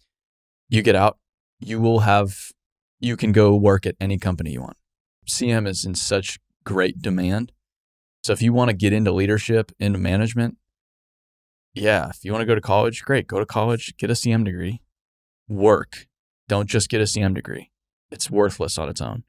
you 0.69 0.81
get 0.83 0.95
out, 0.95 1.19
you 1.59 1.81
will 1.81 2.01
have, 2.01 2.53
you 3.01 3.17
can 3.17 3.33
go 3.33 3.57
work 3.57 3.85
at 3.85 3.97
any 4.01 4.17
company 4.19 4.53
you 4.53 4.61
want. 4.61 4.77
CM 5.29 5.69
is 5.69 5.85
in 5.85 5.95
such 5.95 6.38
great 6.64 7.00
demand. 7.00 7.52
So 8.25 8.33
if 8.33 8.43
you 8.43 8.52
want 8.52 8.71
to 8.71 8.76
get 8.76 8.93
into 8.93 9.12
leadership, 9.12 9.73
into 9.79 9.99
management, 9.99 10.57
yeah, 11.75 12.11
if 12.11 12.25
you 12.25 12.33
want 12.33 12.43
to 12.43 12.47
go 12.47 12.55
to 12.55 12.61
college, 12.61 13.02
great. 13.02 13.26
Go 13.26 13.38
to 13.38 13.47
college, 13.47 13.97
get 13.97 14.11
a 14.11 14.14
CM 14.14 14.45
degree, 14.45 14.83
work. 15.49 16.07
Don't 16.49 16.69
just 16.69 16.88
get 16.88 17.00
a 17.00 17.05
CM 17.05 17.35
degree. 17.35 17.71
It's 18.11 18.31
worthless 18.31 18.76
on 18.79 18.88
its 18.88 19.00
own. 19.00 19.25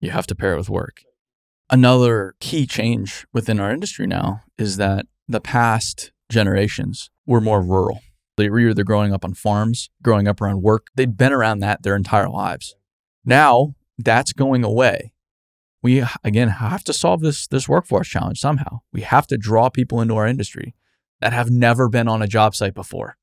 You 0.00 0.10
have 0.10 0.26
to 0.28 0.34
pair 0.34 0.54
it 0.54 0.58
with 0.58 0.70
work. 0.70 1.02
Another 1.70 2.34
key 2.40 2.66
change 2.66 3.26
within 3.32 3.60
our 3.60 3.70
industry 3.70 4.06
now 4.06 4.42
is 4.58 4.76
that 4.78 5.06
the 5.28 5.40
past 5.40 6.10
generations 6.28 7.10
were 7.26 7.40
more 7.40 7.62
rural. 7.62 8.00
They 8.36 8.50
were 8.50 8.58
either 8.60 8.82
growing 8.82 9.12
up 9.12 9.24
on 9.24 9.34
farms, 9.34 9.90
growing 10.02 10.26
up 10.26 10.40
around 10.40 10.62
work. 10.62 10.88
They'd 10.96 11.16
been 11.16 11.32
around 11.32 11.60
that 11.60 11.82
their 11.82 11.94
entire 11.94 12.28
lives. 12.28 12.74
Now 13.24 13.74
that's 14.04 14.32
going 14.32 14.64
away. 14.64 15.12
We 15.82 16.04
again 16.22 16.48
have 16.48 16.84
to 16.84 16.92
solve 16.92 17.20
this 17.20 17.46
this 17.46 17.68
workforce 17.68 18.08
challenge 18.08 18.38
somehow. 18.38 18.80
We 18.92 19.00
have 19.02 19.26
to 19.28 19.38
draw 19.38 19.70
people 19.70 20.00
into 20.00 20.16
our 20.16 20.26
industry 20.26 20.74
that 21.20 21.32
have 21.32 21.50
never 21.50 21.88
been 21.88 22.08
on 22.08 22.22
a 22.22 22.26
job 22.26 22.54
site 22.54 22.74
before. 22.74 23.16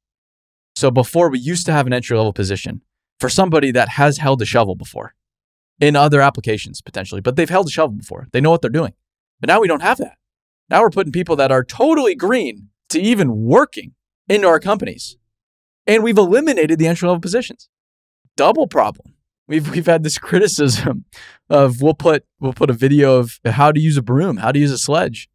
So 0.76 0.92
before 0.92 1.30
we 1.30 1.40
used 1.40 1.66
to 1.68 1.72
have 1.72 1.88
an 1.88 1.94
entry 1.94 2.18
level 2.18 2.34
position 2.34 2.82
for 3.20 3.30
somebody 3.30 3.72
that 3.72 3.90
has 3.90 4.18
held 4.18 4.42
a 4.42 4.46
shovel 4.46 4.76
before 4.76 5.16
in 5.80 5.96
other 5.96 6.22
applications 6.22 6.82
potentially, 6.82 7.22
but 7.22 7.36
they've 7.36 7.50
held 7.50 7.68
a 7.68 7.72
shovel 7.72 7.96
before. 7.98 8.28
They 8.32 8.42
know 8.42 8.52
what 8.52 8.62
they're 8.62 8.70
doing. 8.70 8.94
But 9.40 9.48
now 9.48 9.60
we 9.60 9.68
don't 9.68 9.82
have 9.82 9.98
that. 10.00 10.18
Now 10.70 10.82
we're 10.82 10.90
putting 10.90 11.12
people 11.12 11.36
that 11.36 11.52
are 11.52 11.64
totally 11.64 12.16
green 12.16 12.70
to 12.90 13.00
even 13.00 13.44
working 13.44 13.94
into 14.28 14.48
our 14.48 14.60
companies. 14.60 15.18
And 15.86 16.04
we've 16.04 16.18
eliminated 16.18 16.80
the 16.80 16.88
entry 16.88 17.08
level 17.08 17.22
positions. 17.22 17.70
Double 18.36 18.68
problem. 18.68 19.14
We've 19.48 19.70
we've 19.70 19.86
had 19.86 20.04
this 20.04 20.18
criticism 20.18 21.06
of 21.50 21.82
we'll 21.82 21.94
put 21.94 22.26
we'll 22.40 22.54
put 22.54 22.70
a 22.70 22.74
video 22.74 23.18
of 23.18 23.40
how 23.46 23.72
to 23.72 23.80
use 23.80 23.98
a 23.98 24.02
broom, 24.02 24.38
how 24.38 24.52
to 24.52 24.60
use 24.60 24.72
a 24.72 24.78
sledge, 24.78 25.30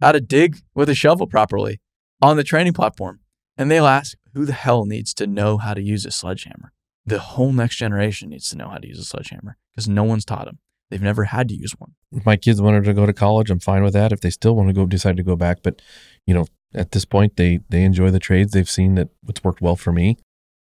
how 0.00 0.12
to 0.12 0.20
dig 0.20 0.58
with 0.74 0.88
a 0.88 0.94
shovel 0.94 1.26
properly 1.26 1.80
on 2.22 2.36
the 2.36 2.44
training 2.44 2.72
platform. 2.72 3.20
And 3.58 3.70
they'll 3.70 3.86
ask, 3.86 4.16
who 4.34 4.44
the 4.44 4.52
hell 4.52 4.84
needs 4.84 5.14
to 5.14 5.26
know 5.26 5.56
how 5.56 5.74
to 5.74 5.82
use 5.82 6.04
a 6.04 6.10
sledgehammer? 6.10 6.72
The 7.06 7.18
whole 7.18 7.52
next 7.52 7.76
generation 7.76 8.30
needs 8.30 8.50
to 8.50 8.56
know 8.56 8.68
how 8.68 8.78
to 8.78 8.86
use 8.86 8.98
a 8.98 9.04
sledgehammer 9.04 9.56
because 9.72 9.88
no 9.88 10.04
one's 10.04 10.24
taught 10.24 10.44
them. 10.44 10.58
They've 10.90 11.02
never 11.02 11.24
had 11.24 11.48
to 11.48 11.54
use 11.54 11.72
one. 11.72 11.94
If 12.12 12.24
my 12.24 12.36
kids 12.36 12.60
wanted 12.60 12.84
to 12.84 12.94
go 12.94 13.06
to 13.06 13.12
college, 13.12 13.50
I'm 13.50 13.58
fine 13.58 13.82
with 13.82 13.94
that. 13.94 14.12
If 14.12 14.20
they 14.20 14.30
still 14.30 14.54
want 14.54 14.68
to 14.68 14.72
go, 14.72 14.86
decide 14.86 15.16
to 15.16 15.22
go 15.22 15.34
back. 15.34 15.58
But, 15.62 15.82
you 16.26 16.34
know, 16.34 16.46
at 16.74 16.92
this 16.92 17.04
point, 17.04 17.36
they 17.36 17.60
they 17.70 17.82
enjoy 17.82 18.10
the 18.10 18.18
trades. 18.18 18.52
They've 18.52 18.70
seen 18.70 18.94
that 18.96 19.08
what's 19.22 19.42
worked 19.42 19.60
well 19.60 19.76
for 19.76 19.92
me. 19.92 20.16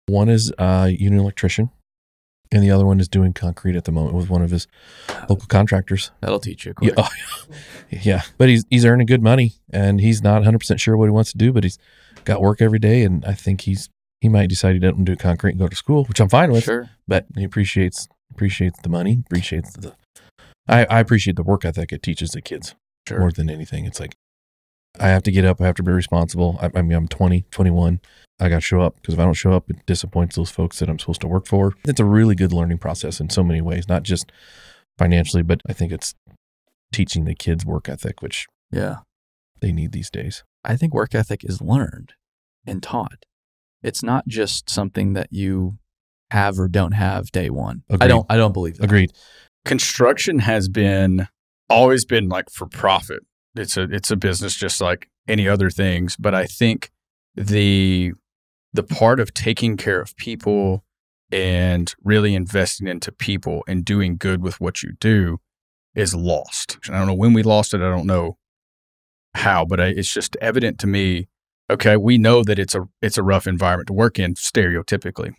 One 0.07 0.29
is 0.29 0.53
uh, 0.57 0.89
union 0.91 1.21
electrician, 1.21 1.69
and 2.51 2.63
the 2.63 2.71
other 2.71 2.85
one 2.85 2.99
is 2.99 3.07
doing 3.07 3.33
concrete 3.33 3.75
at 3.75 3.85
the 3.85 3.91
moment 3.91 4.15
with 4.15 4.29
one 4.29 4.41
of 4.41 4.51
his 4.51 4.67
local 5.29 5.47
contractors. 5.47 6.11
That'll 6.21 6.39
teach 6.39 6.65
you. 6.65 6.73
Yeah, 6.81 6.93
oh, 6.97 7.09
yeah. 7.89 8.21
But 8.37 8.49
he's 8.49 8.65
he's 8.69 8.85
earning 8.85 9.07
good 9.07 9.21
money, 9.21 9.53
and 9.71 9.99
he's 9.99 10.21
not 10.21 10.35
100 10.35 10.59
percent 10.59 10.79
sure 10.79 10.97
what 10.97 11.05
he 11.05 11.11
wants 11.11 11.31
to 11.31 11.37
do, 11.37 11.51
but 11.51 11.63
he's 11.63 11.77
got 12.23 12.41
work 12.41 12.61
every 12.61 12.79
day, 12.79 13.03
and 13.03 13.23
I 13.25 13.33
think 13.33 13.61
he's 13.61 13.89
he 14.21 14.29
might 14.29 14.49
decide 14.49 14.73
he 14.73 14.79
doesn't 14.79 15.03
do 15.03 15.15
concrete 15.15 15.51
and 15.51 15.59
go 15.59 15.67
to 15.67 15.75
school, 15.75 16.05
which 16.05 16.19
I'm 16.19 16.29
fine 16.29 16.51
with. 16.51 16.63
Sure. 16.63 16.89
But 17.07 17.25
he 17.35 17.43
appreciates 17.43 18.07
appreciates 18.31 18.79
the 18.81 18.89
money, 18.89 19.23
appreciates 19.25 19.73
the. 19.73 19.93
I, 20.67 20.85
I 20.85 20.99
appreciate 20.99 21.35
the 21.35 21.43
work 21.43 21.63
ethic 21.63 21.91
it 21.91 22.01
teaches 22.01 22.31
the 22.31 22.41
kids 22.41 22.73
Sure. 23.07 23.19
more 23.19 23.31
than 23.31 23.49
anything. 23.51 23.85
It's 23.85 23.99
like 23.99 24.15
I 24.99 25.07
have 25.09 25.23
to 25.23 25.31
get 25.31 25.45
up, 25.45 25.61
I 25.61 25.65
have 25.65 25.75
to 25.75 25.83
be 25.83 25.91
responsible. 25.91 26.57
I, 26.61 26.69
I 26.75 26.81
mean, 26.81 26.93
I'm 26.97 27.07
20, 27.07 27.45
21. 27.51 27.99
I 28.39 28.49
got 28.49 28.55
to 28.55 28.61
show 28.61 28.81
up 28.81 28.95
because 28.95 29.13
if 29.13 29.19
I 29.19 29.23
don't 29.23 29.33
show 29.33 29.53
up, 29.53 29.69
it 29.69 29.85
disappoints 29.85 30.35
those 30.35 30.51
folks 30.51 30.79
that 30.79 30.89
I'm 30.89 30.99
supposed 30.99 31.21
to 31.21 31.27
work 31.27 31.47
for. 31.47 31.73
It's 31.85 31.99
a 31.99 32.05
really 32.05 32.35
good 32.35 32.51
learning 32.51 32.79
process 32.79 33.19
in 33.19 33.29
so 33.29 33.43
many 33.43 33.61
ways, 33.61 33.87
not 33.87 34.03
just 34.03 34.31
financially, 34.97 35.41
but 35.43 35.61
I 35.69 35.73
think 35.73 35.91
it's 35.91 36.13
teaching 36.91 37.25
the 37.25 37.35
kids 37.35 37.65
work 37.65 37.87
ethic, 37.89 38.21
which 38.21 38.45
Yeah. 38.71 38.97
they 39.61 39.71
need 39.71 39.91
these 39.93 40.09
days. 40.09 40.43
I 40.65 40.75
think 40.75 40.93
work 40.93 41.15
ethic 41.15 41.43
is 41.43 41.61
learned 41.61 42.13
and 42.67 42.83
taught. 42.83 43.25
It's 43.83 44.03
not 44.03 44.27
just 44.27 44.69
something 44.69 45.13
that 45.13 45.27
you 45.31 45.77
have 46.31 46.59
or 46.59 46.67
don't 46.67 46.93
have 46.93 47.31
day 47.31 47.49
one. 47.49 47.83
I 48.01 48.07
don't 48.07 48.25
I 48.29 48.35
don't 48.35 48.51
believe 48.53 48.77
that. 48.77 48.83
Agreed. 48.85 49.11
construction 49.63 50.39
has 50.39 50.67
been 50.67 51.27
always 51.69 52.03
been 52.05 52.27
like 52.29 52.49
for 52.49 52.65
profit. 52.67 53.23
It's 53.55 53.77
a 53.77 53.83
it's 53.83 54.11
a 54.11 54.15
business 54.15 54.55
just 54.55 54.81
like 54.81 55.09
any 55.27 55.47
other 55.47 55.69
things, 55.69 56.15
but 56.17 56.35
I 56.35 56.45
think 56.45 56.91
the 57.35 58.13
the 58.73 58.83
part 58.83 59.19
of 59.19 59.33
taking 59.33 59.77
care 59.77 60.01
of 60.01 60.15
people 60.17 60.83
and 61.31 61.93
really 62.03 62.35
investing 62.35 62.87
into 62.87 63.11
people 63.11 63.63
and 63.67 63.83
doing 63.83 64.17
good 64.17 64.41
with 64.41 64.59
what 64.59 64.83
you 64.83 64.93
do 64.99 65.39
is 65.95 66.13
lost. 66.13 66.77
I 66.89 66.97
don't 66.97 67.07
know 67.07 67.13
when 67.13 67.33
we 67.33 67.41
lost 67.41 67.73
it. 67.73 67.81
I 67.81 67.89
don't 67.89 68.05
know 68.05 68.37
how, 69.33 69.65
but 69.65 69.79
I, 69.79 69.87
it's 69.87 70.13
just 70.13 70.35
evident 70.41 70.79
to 70.79 70.87
me. 70.87 71.27
Okay, 71.69 71.97
we 71.97 72.17
know 72.17 72.43
that 72.43 72.59
it's 72.59 72.75
a 72.75 72.87
it's 73.01 73.17
a 73.17 73.23
rough 73.23 73.47
environment 73.47 73.87
to 73.87 73.93
work 73.93 74.19
in 74.19 74.35
stereotypically. 74.35 75.33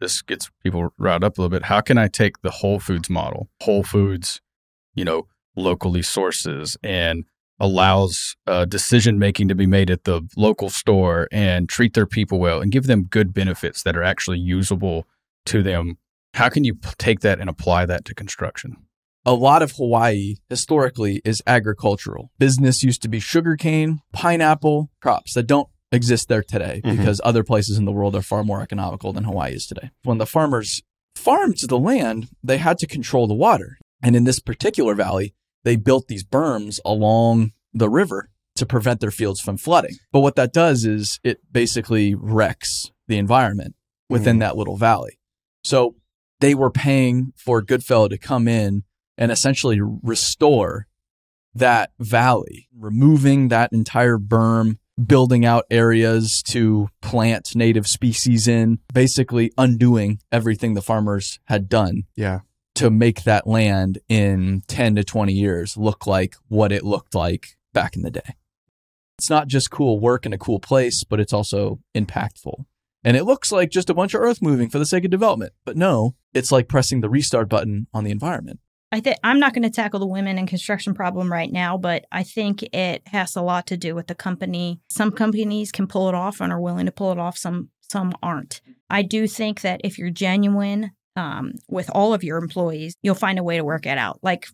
This 0.00 0.22
gets 0.22 0.50
people 0.62 0.92
riled 0.98 1.24
up 1.24 1.38
a 1.38 1.40
little 1.40 1.50
bit. 1.50 1.66
How 1.66 1.80
can 1.80 1.98
I 1.98 2.08
take 2.08 2.40
the 2.42 2.50
Whole 2.50 2.80
Foods 2.80 3.08
model, 3.08 3.48
Whole 3.62 3.82
Foods, 3.82 4.40
you 4.94 5.04
know, 5.04 5.28
locally 5.60 6.02
sources 6.02 6.76
and 6.82 7.24
allows 7.58 8.36
uh, 8.46 8.64
decision 8.64 9.18
making 9.18 9.48
to 9.48 9.54
be 9.54 9.66
made 9.66 9.90
at 9.90 10.04
the 10.04 10.22
local 10.36 10.70
store 10.70 11.28
and 11.30 11.68
treat 11.68 11.92
their 11.94 12.06
people 12.06 12.38
well 12.40 12.60
and 12.60 12.72
give 12.72 12.86
them 12.86 13.04
good 13.04 13.34
benefits 13.34 13.82
that 13.82 13.96
are 13.96 14.02
actually 14.02 14.38
usable 14.38 15.06
to 15.46 15.62
them. 15.62 15.98
How 16.34 16.48
can 16.48 16.64
you 16.64 16.74
p- 16.74 16.88
take 16.98 17.20
that 17.20 17.38
and 17.38 17.50
apply 17.50 17.86
that 17.86 18.04
to 18.06 18.14
construction? 18.14 18.76
a 19.26 19.34
lot 19.34 19.60
of 19.62 19.72
Hawaii 19.72 20.36
historically 20.48 21.20
is 21.26 21.42
agricultural. 21.46 22.30
Business 22.38 22.82
used 22.82 23.02
to 23.02 23.08
be 23.08 23.20
sugarcane, 23.20 24.00
pineapple, 24.14 24.90
crops 25.02 25.34
that 25.34 25.46
don't 25.46 25.68
exist 25.92 26.28
there 26.28 26.42
today 26.42 26.80
Mhm. 26.82 26.96
because 26.96 27.20
other 27.22 27.44
places 27.44 27.76
in 27.76 27.84
the 27.84 27.92
world 27.92 28.16
are 28.16 28.22
far 28.22 28.42
more 28.44 28.62
economical 28.62 29.12
than 29.12 29.24
Hawaii 29.24 29.52
is 29.52 29.66
today. 29.66 29.90
When 30.04 30.16
the 30.16 30.24
farmers 30.24 30.80
farmed 31.14 31.58
the 31.68 31.78
land, 31.78 32.28
they 32.42 32.56
had 32.56 32.78
to 32.78 32.86
control 32.86 33.26
the 33.26 33.34
water. 33.34 33.76
And 34.02 34.16
in 34.16 34.24
this 34.24 34.38
particular 34.40 34.94
valley, 34.94 35.34
they 35.64 35.76
built 35.76 36.08
these 36.08 36.24
berms 36.24 36.78
along 36.84 37.52
the 37.72 37.88
river 37.88 38.30
to 38.56 38.66
prevent 38.66 39.00
their 39.00 39.10
fields 39.10 39.40
from 39.40 39.56
flooding. 39.56 39.96
But 40.12 40.20
what 40.20 40.36
that 40.36 40.52
does 40.52 40.84
is 40.84 41.18
it 41.22 41.40
basically 41.50 42.14
wrecks 42.14 42.90
the 43.08 43.18
environment 43.18 43.74
within 44.08 44.36
mm. 44.36 44.40
that 44.40 44.56
little 44.56 44.76
valley. 44.76 45.18
So 45.64 45.96
they 46.40 46.54
were 46.54 46.70
paying 46.70 47.32
for 47.36 47.62
Goodfellow 47.62 48.08
to 48.08 48.18
come 48.18 48.48
in 48.48 48.84
and 49.16 49.30
essentially 49.30 49.80
restore 49.80 50.86
that 51.54 51.92
valley, 51.98 52.68
removing 52.76 53.48
that 53.48 53.72
entire 53.72 54.18
berm, 54.18 54.78
building 55.04 55.44
out 55.44 55.64
areas 55.70 56.42
to 56.42 56.88
plant 57.02 57.54
native 57.56 57.86
species 57.86 58.46
in, 58.46 58.78
basically 58.92 59.52
undoing 59.58 60.20
everything 60.30 60.74
the 60.74 60.82
farmers 60.82 61.38
had 61.46 61.68
done 61.68 62.02
Yeah. 62.14 62.40
To 62.74 62.90
make 62.90 63.24
that 63.24 63.46
land 63.46 63.98
in 64.08 64.62
10 64.68 64.96
to 64.96 65.04
20 65.04 65.32
years 65.32 65.76
look 65.76 66.06
like 66.06 66.36
what 66.48 66.72
it 66.72 66.84
looked 66.84 67.14
like 67.14 67.56
back 67.72 67.96
in 67.96 68.02
the 68.02 68.10
day. 68.10 68.36
It's 69.18 69.30
not 69.30 69.48
just 69.48 69.70
cool 69.70 70.00
work 70.00 70.24
in 70.24 70.32
a 70.32 70.38
cool 70.38 70.60
place, 70.60 71.04
but 71.04 71.20
it's 71.20 71.32
also 71.32 71.80
impactful. 71.94 72.64
And 73.04 73.16
it 73.16 73.24
looks 73.24 73.50
like 73.50 73.70
just 73.70 73.90
a 73.90 73.94
bunch 73.94 74.14
of 74.14 74.20
earth 74.20 74.42
moving 74.42 74.68
for 74.68 74.78
the 74.78 74.86
sake 74.86 75.04
of 75.04 75.10
development. 75.10 75.52
But 75.64 75.76
no, 75.76 76.14
it's 76.34 76.52
like 76.52 76.68
pressing 76.68 77.00
the 77.00 77.10
restart 77.10 77.48
button 77.48 77.86
on 77.92 78.04
the 78.04 78.10
environment. 78.10 78.60
I 78.92 79.00
think 79.00 79.18
I'm 79.22 79.38
not 79.38 79.54
going 79.54 79.62
to 79.62 79.70
tackle 79.70 80.00
the 80.00 80.06
women 80.06 80.36
in 80.36 80.46
construction 80.46 80.94
problem 80.94 81.32
right 81.32 81.50
now, 81.50 81.78
but 81.78 82.06
I 82.10 82.24
think 82.24 82.62
it 82.74 83.02
has 83.06 83.36
a 83.36 83.42
lot 83.42 83.66
to 83.68 83.76
do 83.76 83.94
with 83.94 84.08
the 84.08 84.16
company. 84.16 84.80
Some 84.90 85.12
companies 85.12 85.70
can 85.70 85.86
pull 85.86 86.08
it 86.08 86.14
off 86.14 86.40
and 86.40 86.52
are 86.52 86.60
willing 86.60 86.86
to 86.86 86.92
pull 86.92 87.12
it 87.12 87.18
off. 87.18 87.38
Some 87.38 87.70
some 87.82 88.12
aren't. 88.22 88.60
I 88.88 89.02
do 89.02 89.26
think 89.26 89.62
that 89.62 89.80
if 89.82 89.98
you're 89.98 90.10
genuine 90.10 90.92
um, 91.20 91.52
with 91.68 91.90
all 91.94 92.14
of 92.14 92.24
your 92.24 92.38
employees, 92.38 92.96
you'll 93.02 93.14
find 93.14 93.38
a 93.38 93.42
way 93.42 93.58
to 93.58 93.64
work 93.64 93.84
it 93.84 93.98
out. 93.98 94.18
Like 94.22 94.46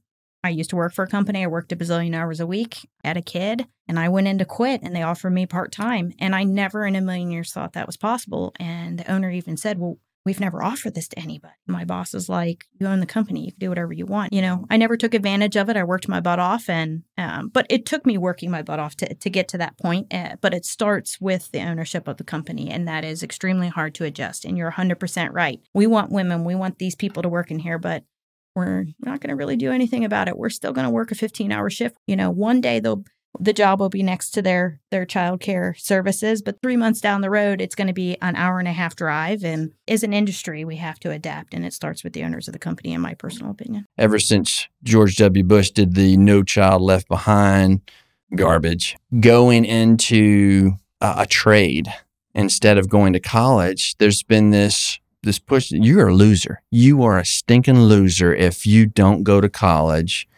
I 0.43 0.49
used 0.51 0.71
to 0.71 0.77
work 0.77 0.93
for 0.93 1.05
a 1.05 1.09
company. 1.09 1.45
I 1.45 1.47
worked 1.47 1.73
a 1.73 1.77
bazillion 1.77 2.15
hours 2.15 2.41
a 2.41 2.47
week. 2.47 2.89
Had 3.05 3.17
a 3.17 3.23
kid, 3.23 3.67
and 3.89 3.99
I 3.99 4.09
went 4.09 4.27
in 4.27 4.39
to 4.39 4.45
quit, 4.45 4.83
and 4.83 4.95
they 4.95 5.03
offered 5.03 5.31
me 5.31 5.47
part 5.47 5.71
time. 5.71 6.13
And 6.19 6.35
I 6.35 6.43
never 6.43 6.85
in 6.85 6.97
a 6.97 7.01
million 7.01 7.31
years 7.31 7.53
thought 7.53 7.75
that 7.75 7.87
was 7.87 7.97
possible. 7.97 8.53
And 8.59 8.99
the 8.99 9.11
owner 9.11 9.31
even 9.31 9.57
said, 9.57 9.79
"Well." 9.79 9.99
We've 10.27 10.41
never 10.41 10.61
offered 10.61 10.97
this 10.97 11.07
to 11.09 11.19
anybody. 11.21 11.55
My 11.69 11.85
boss 11.85 12.13
is 12.13 12.29
like, 12.29 12.67
"You 12.81 12.89
own 12.89 12.99
the 12.99 13.07
company. 13.07 13.45
You 13.45 13.53
can 13.53 13.61
do 13.61 13.69
whatever 13.69 13.93
you 13.93 14.07
want." 14.07 14.33
You 14.33 14.43
know, 14.43 14.67
I 14.69 14.77
never 14.77 14.97
took 14.97 15.15
advantage 15.15 15.57
of 15.57 15.71
it. 15.71 15.77
I 15.77 15.85
worked 15.85 16.09
my 16.09 16.19
butt 16.19 16.41
off, 16.41 16.69
and 16.69 17.05
um, 17.17 17.49
but 17.49 17.65
it 17.71 17.87
took 17.87 18.05
me 18.05 18.19
working 18.19 18.51
my 18.51 18.63
butt 18.63 18.81
off 18.81 18.97
to 18.97 19.15
to 19.15 19.31
get 19.31 19.47
to 19.49 19.59
that 19.59 19.79
point. 19.79 20.13
Uh, 20.13 20.35
but 20.41 20.53
it 20.53 20.65
starts 20.65 21.21
with 21.21 21.53
the 21.53 21.61
ownership 21.61 22.09
of 22.09 22.17
the 22.17 22.25
company, 22.25 22.69
and 22.69 22.89
that 22.89 23.05
is 23.05 23.23
extremely 23.23 23.69
hard 23.69 23.95
to 23.95 24.05
adjust. 24.05 24.45
And 24.45 24.59
you're 24.59 24.73
100% 24.73 25.33
right. 25.33 25.61
We 25.73 25.87
want 25.87 26.11
women. 26.11 26.45
We 26.45 26.57
want 26.57 26.79
these 26.79 26.97
people 26.97 27.23
to 27.23 27.29
work 27.29 27.53
in 27.53 27.61
here, 27.61 27.79
but 27.79 28.03
we're 28.57 28.87
not 28.99 29.21
going 29.21 29.29
to 29.29 29.37
really 29.37 29.57
do 29.57 29.71
anything 29.71 30.05
about 30.05 30.27
it. 30.27 30.37
We're 30.37 30.49
still 30.49 30.73
going 30.73 30.87
to 30.87 30.91
work 30.91 31.13
a 31.13 31.15
15 31.15 31.53
hour 31.53 31.71
shift. 31.71 31.99
You 32.09 32.17
know, 32.17 32.31
one 32.31 32.61
day 32.61 32.81
they'll 32.81 33.05
the 33.41 33.53
job 33.53 33.81
will 33.81 33.89
be 33.89 34.03
next 34.03 34.31
to 34.31 34.43
their 34.43 34.81
their 34.91 35.07
childcare 35.07 35.79
services, 35.79 36.43
but 36.43 36.61
three 36.63 36.77
months 36.77 37.01
down 37.01 37.21
the 37.21 37.31
road, 37.31 37.61
it's 37.61 37.75
going 37.75 37.87
to 37.87 37.93
be 37.93 38.17
an 38.21 38.37
hour 38.37 38.59
and 38.59 38.69
a 38.69 38.73
half 38.73 38.97
drive. 38.97 39.45
And 39.45 39.73
as 39.89 40.03
an 40.03 40.13
industry, 40.13 40.65
we 40.65 40.77
have 40.77 40.99
to 41.01 41.11
adapt, 41.11 41.55
and 41.55 41.65
it 41.65 41.73
starts 41.73 42.03
with 42.03 42.13
the 42.13 42.25
owners 42.25 42.49
of 42.49 42.53
the 42.53 42.59
company, 42.59 42.93
in 42.93 43.01
my 43.01 43.15
personal 43.15 43.51
opinion. 43.51 43.87
ever 43.99 44.19
since 44.19 44.69
George 44.83 45.17
W. 45.17 45.45
Bush 45.45 45.71
did 45.71 45.95
the 45.95 46.17
No 46.17 46.43
Child 46.43 46.83
Left 46.83 47.09
Behind 47.09 47.81
garbage, 48.35 48.97
going 49.21 49.65
into 49.65 50.73
a, 51.01 51.15
a 51.19 51.27
trade 51.27 51.89
instead 52.35 52.79
of 52.79 52.89
going 52.89 53.13
to 53.13 53.21
college, 53.21 53.97
there's 53.99 54.23
been 54.23 54.51
this 54.51 54.99
this 55.23 55.39
push. 55.41 55.73
You're 55.73 56.09
a 56.09 56.15
loser. 56.15 56.63
You 56.71 57.03
are 57.03 57.19
a 57.19 57.25
stinking 57.25 57.81
loser 57.81 58.33
if 58.33 58.65
you 58.65 58.87
don't 58.87 59.25
go 59.25 59.41
to 59.41 59.49
college, 59.49 60.29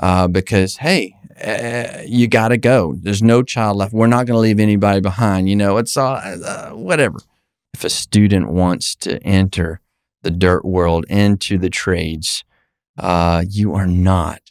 uh, 0.00 0.28
because 0.28 0.78
hey. 0.78 1.14
Uh, 1.42 2.02
you 2.06 2.26
got 2.28 2.48
to 2.48 2.56
go. 2.56 2.94
There's 3.00 3.22
no 3.22 3.42
child 3.42 3.76
left. 3.76 3.92
We're 3.92 4.06
not 4.06 4.26
going 4.26 4.36
to 4.36 4.40
leave 4.40 4.58
anybody 4.58 5.00
behind. 5.00 5.48
You 5.48 5.56
know, 5.56 5.76
it's 5.76 5.96
all 5.96 6.16
uh, 6.16 6.70
whatever. 6.70 7.18
If 7.74 7.84
a 7.84 7.90
student 7.90 8.50
wants 8.50 8.94
to 8.96 9.22
enter 9.22 9.80
the 10.22 10.30
dirt 10.30 10.64
world 10.64 11.04
into 11.08 11.58
the 11.58 11.70
trades, 11.70 12.44
uh, 12.98 13.44
you 13.48 13.74
are 13.74 13.86
not 13.86 14.50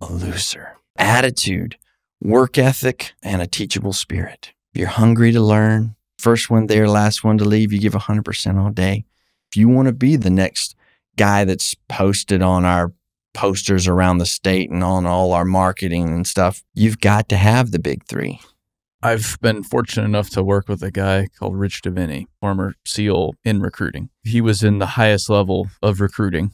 a 0.00 0.12
loser. 0.12 0.78
Attitude, 0.98 1.76
work 2.20 2.58
ethic, 2.58 3.12
and 3.22 3.40
a 3.40 3.46
teachable 3.46 3.92
spirit. 3.92 4.52
If 4.72 4.80
you're 4.80 4.88
hungry 4.88 5.32
to 5.32 5.40
learn, 5.40 5.94
first 6.18 6.50
one 6.50 6.66
there, 6.66 6.88
last 6.88 7.22
one 7.22 7.38
to 7.38 7.44
leave, 7.44 7.72
you 7.72 7.78
give 7.78 7.92
100% 7.92 8.60
all 8.60 8.70
day. 8.70 9.04
If 9.50 9.56
you 9.56 9.68
want 9.68 9.86
to 9.86 9.92
be 9.92 10.16
the 10.16 10.30
next 10.30 10.74
guy 11.16 11.44
that's 11.44 11.74
posted 11.88 12.42
on 12.42 12.64
our 12.64 12.92
posters 13.36 13.86
around 13.86 14.18
the 14.18 14.26
state 14.26 14.70
and 14.70 14.82
on 14.82 15.06
all 15.06 15.32
our 15.32 15.44
marketing 15.44 16.08
and 16.08 16.26
stuff, 16.26 16.62
you've 16.74 17.00
got 17.00 17.28
to 17.28 17.36
have 17.36 17.70
the 17.70 17.78
big 17.78 18.04
three. 18.06 18.40
I've 19.02 19.36
been 19.42 19.62
fortunate 19.62 20.06
enough 20.06 20.30
to 20.30 20.42
work 20.42 20.68
with 20.68 20.82
a 20.82 20.90
guy 20.90 21.28
called 21.38 21.54
Rich 21.54 21.82
Diviney, 21.82 22.26
former 22.40 22.74
SEAL 22.84 23.34
in 23.44 23.60
recruiting. 23.60 24.08
He 24.24 24.40
was 24.40 24.62
in 24.62 24.78
the 24.78 24.86
highest 24.86 25.28
level 25.28 25.68
of 25.82 26.00
recruiting, 26.00 26.50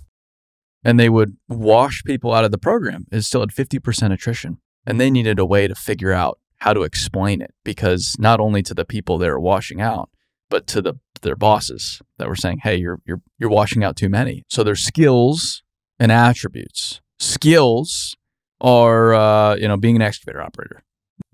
and 0.85 0.99
they 0.99 1.09
would 1.09 1.37
wash 1.49 2.03
people 2.05 2.35
out 2.35 2.45
of 2.45 2.51
the 2.51 2.59
program. 2.59 3.07
It 3.12 3.23
still 3.23 3.41
had 3.41 3.51
50% 3.51 4.12
attrition, 4.12 4.59
and 4.85 5.01
they 5.01 5.09
needed 5.09 5.39
a 5.39 5.47
way 5.47 5.69
to 5.69 5.75
figure 5.77 6.12
out 6.12 6.41
how 6.59 6.75
to 6.75 6.83
explain 6.83 7.41
it 7.41 7.55
because 7.65 8.17
not 8.19 8.41
only 8.41 8.62
to 8.65 8.75
the 8.75 8.85
people 8.85 9.19
they 9.19 9.31
were 9.31 9.41
washing 9.41 9.81
out, 9.81 10.11
but 10.51 10.67
to 10.67 10.83
the 10.83 10.95
their 11.23 11.37
bosses 11.37 12.03
that 12.19 12.29
were 12.29 12.37
saying, 12.37 12.59
"Hey, 12.65 12.77
you're 12.77 12.99
you're 13.07 13.23
you're 13.39 13.49
washing 13.49 13.85
out 13.85 13.97
too 13.97 14.09
many." 14.09 14.43
So 14.49 14.65
their 14.65 14.77
skills 14.77 15.62
and 15.99 16.11
attributes. 16.12 17.00
Skills 17.18 18.16
are 18.61 19.14
uh, 19.14 19.54
you 19.56 19.66
know 19.68 19.76
being 19.76 19.96
an 19.96 20.02
excavator 20.02 20.40
operator. 20.42 20.82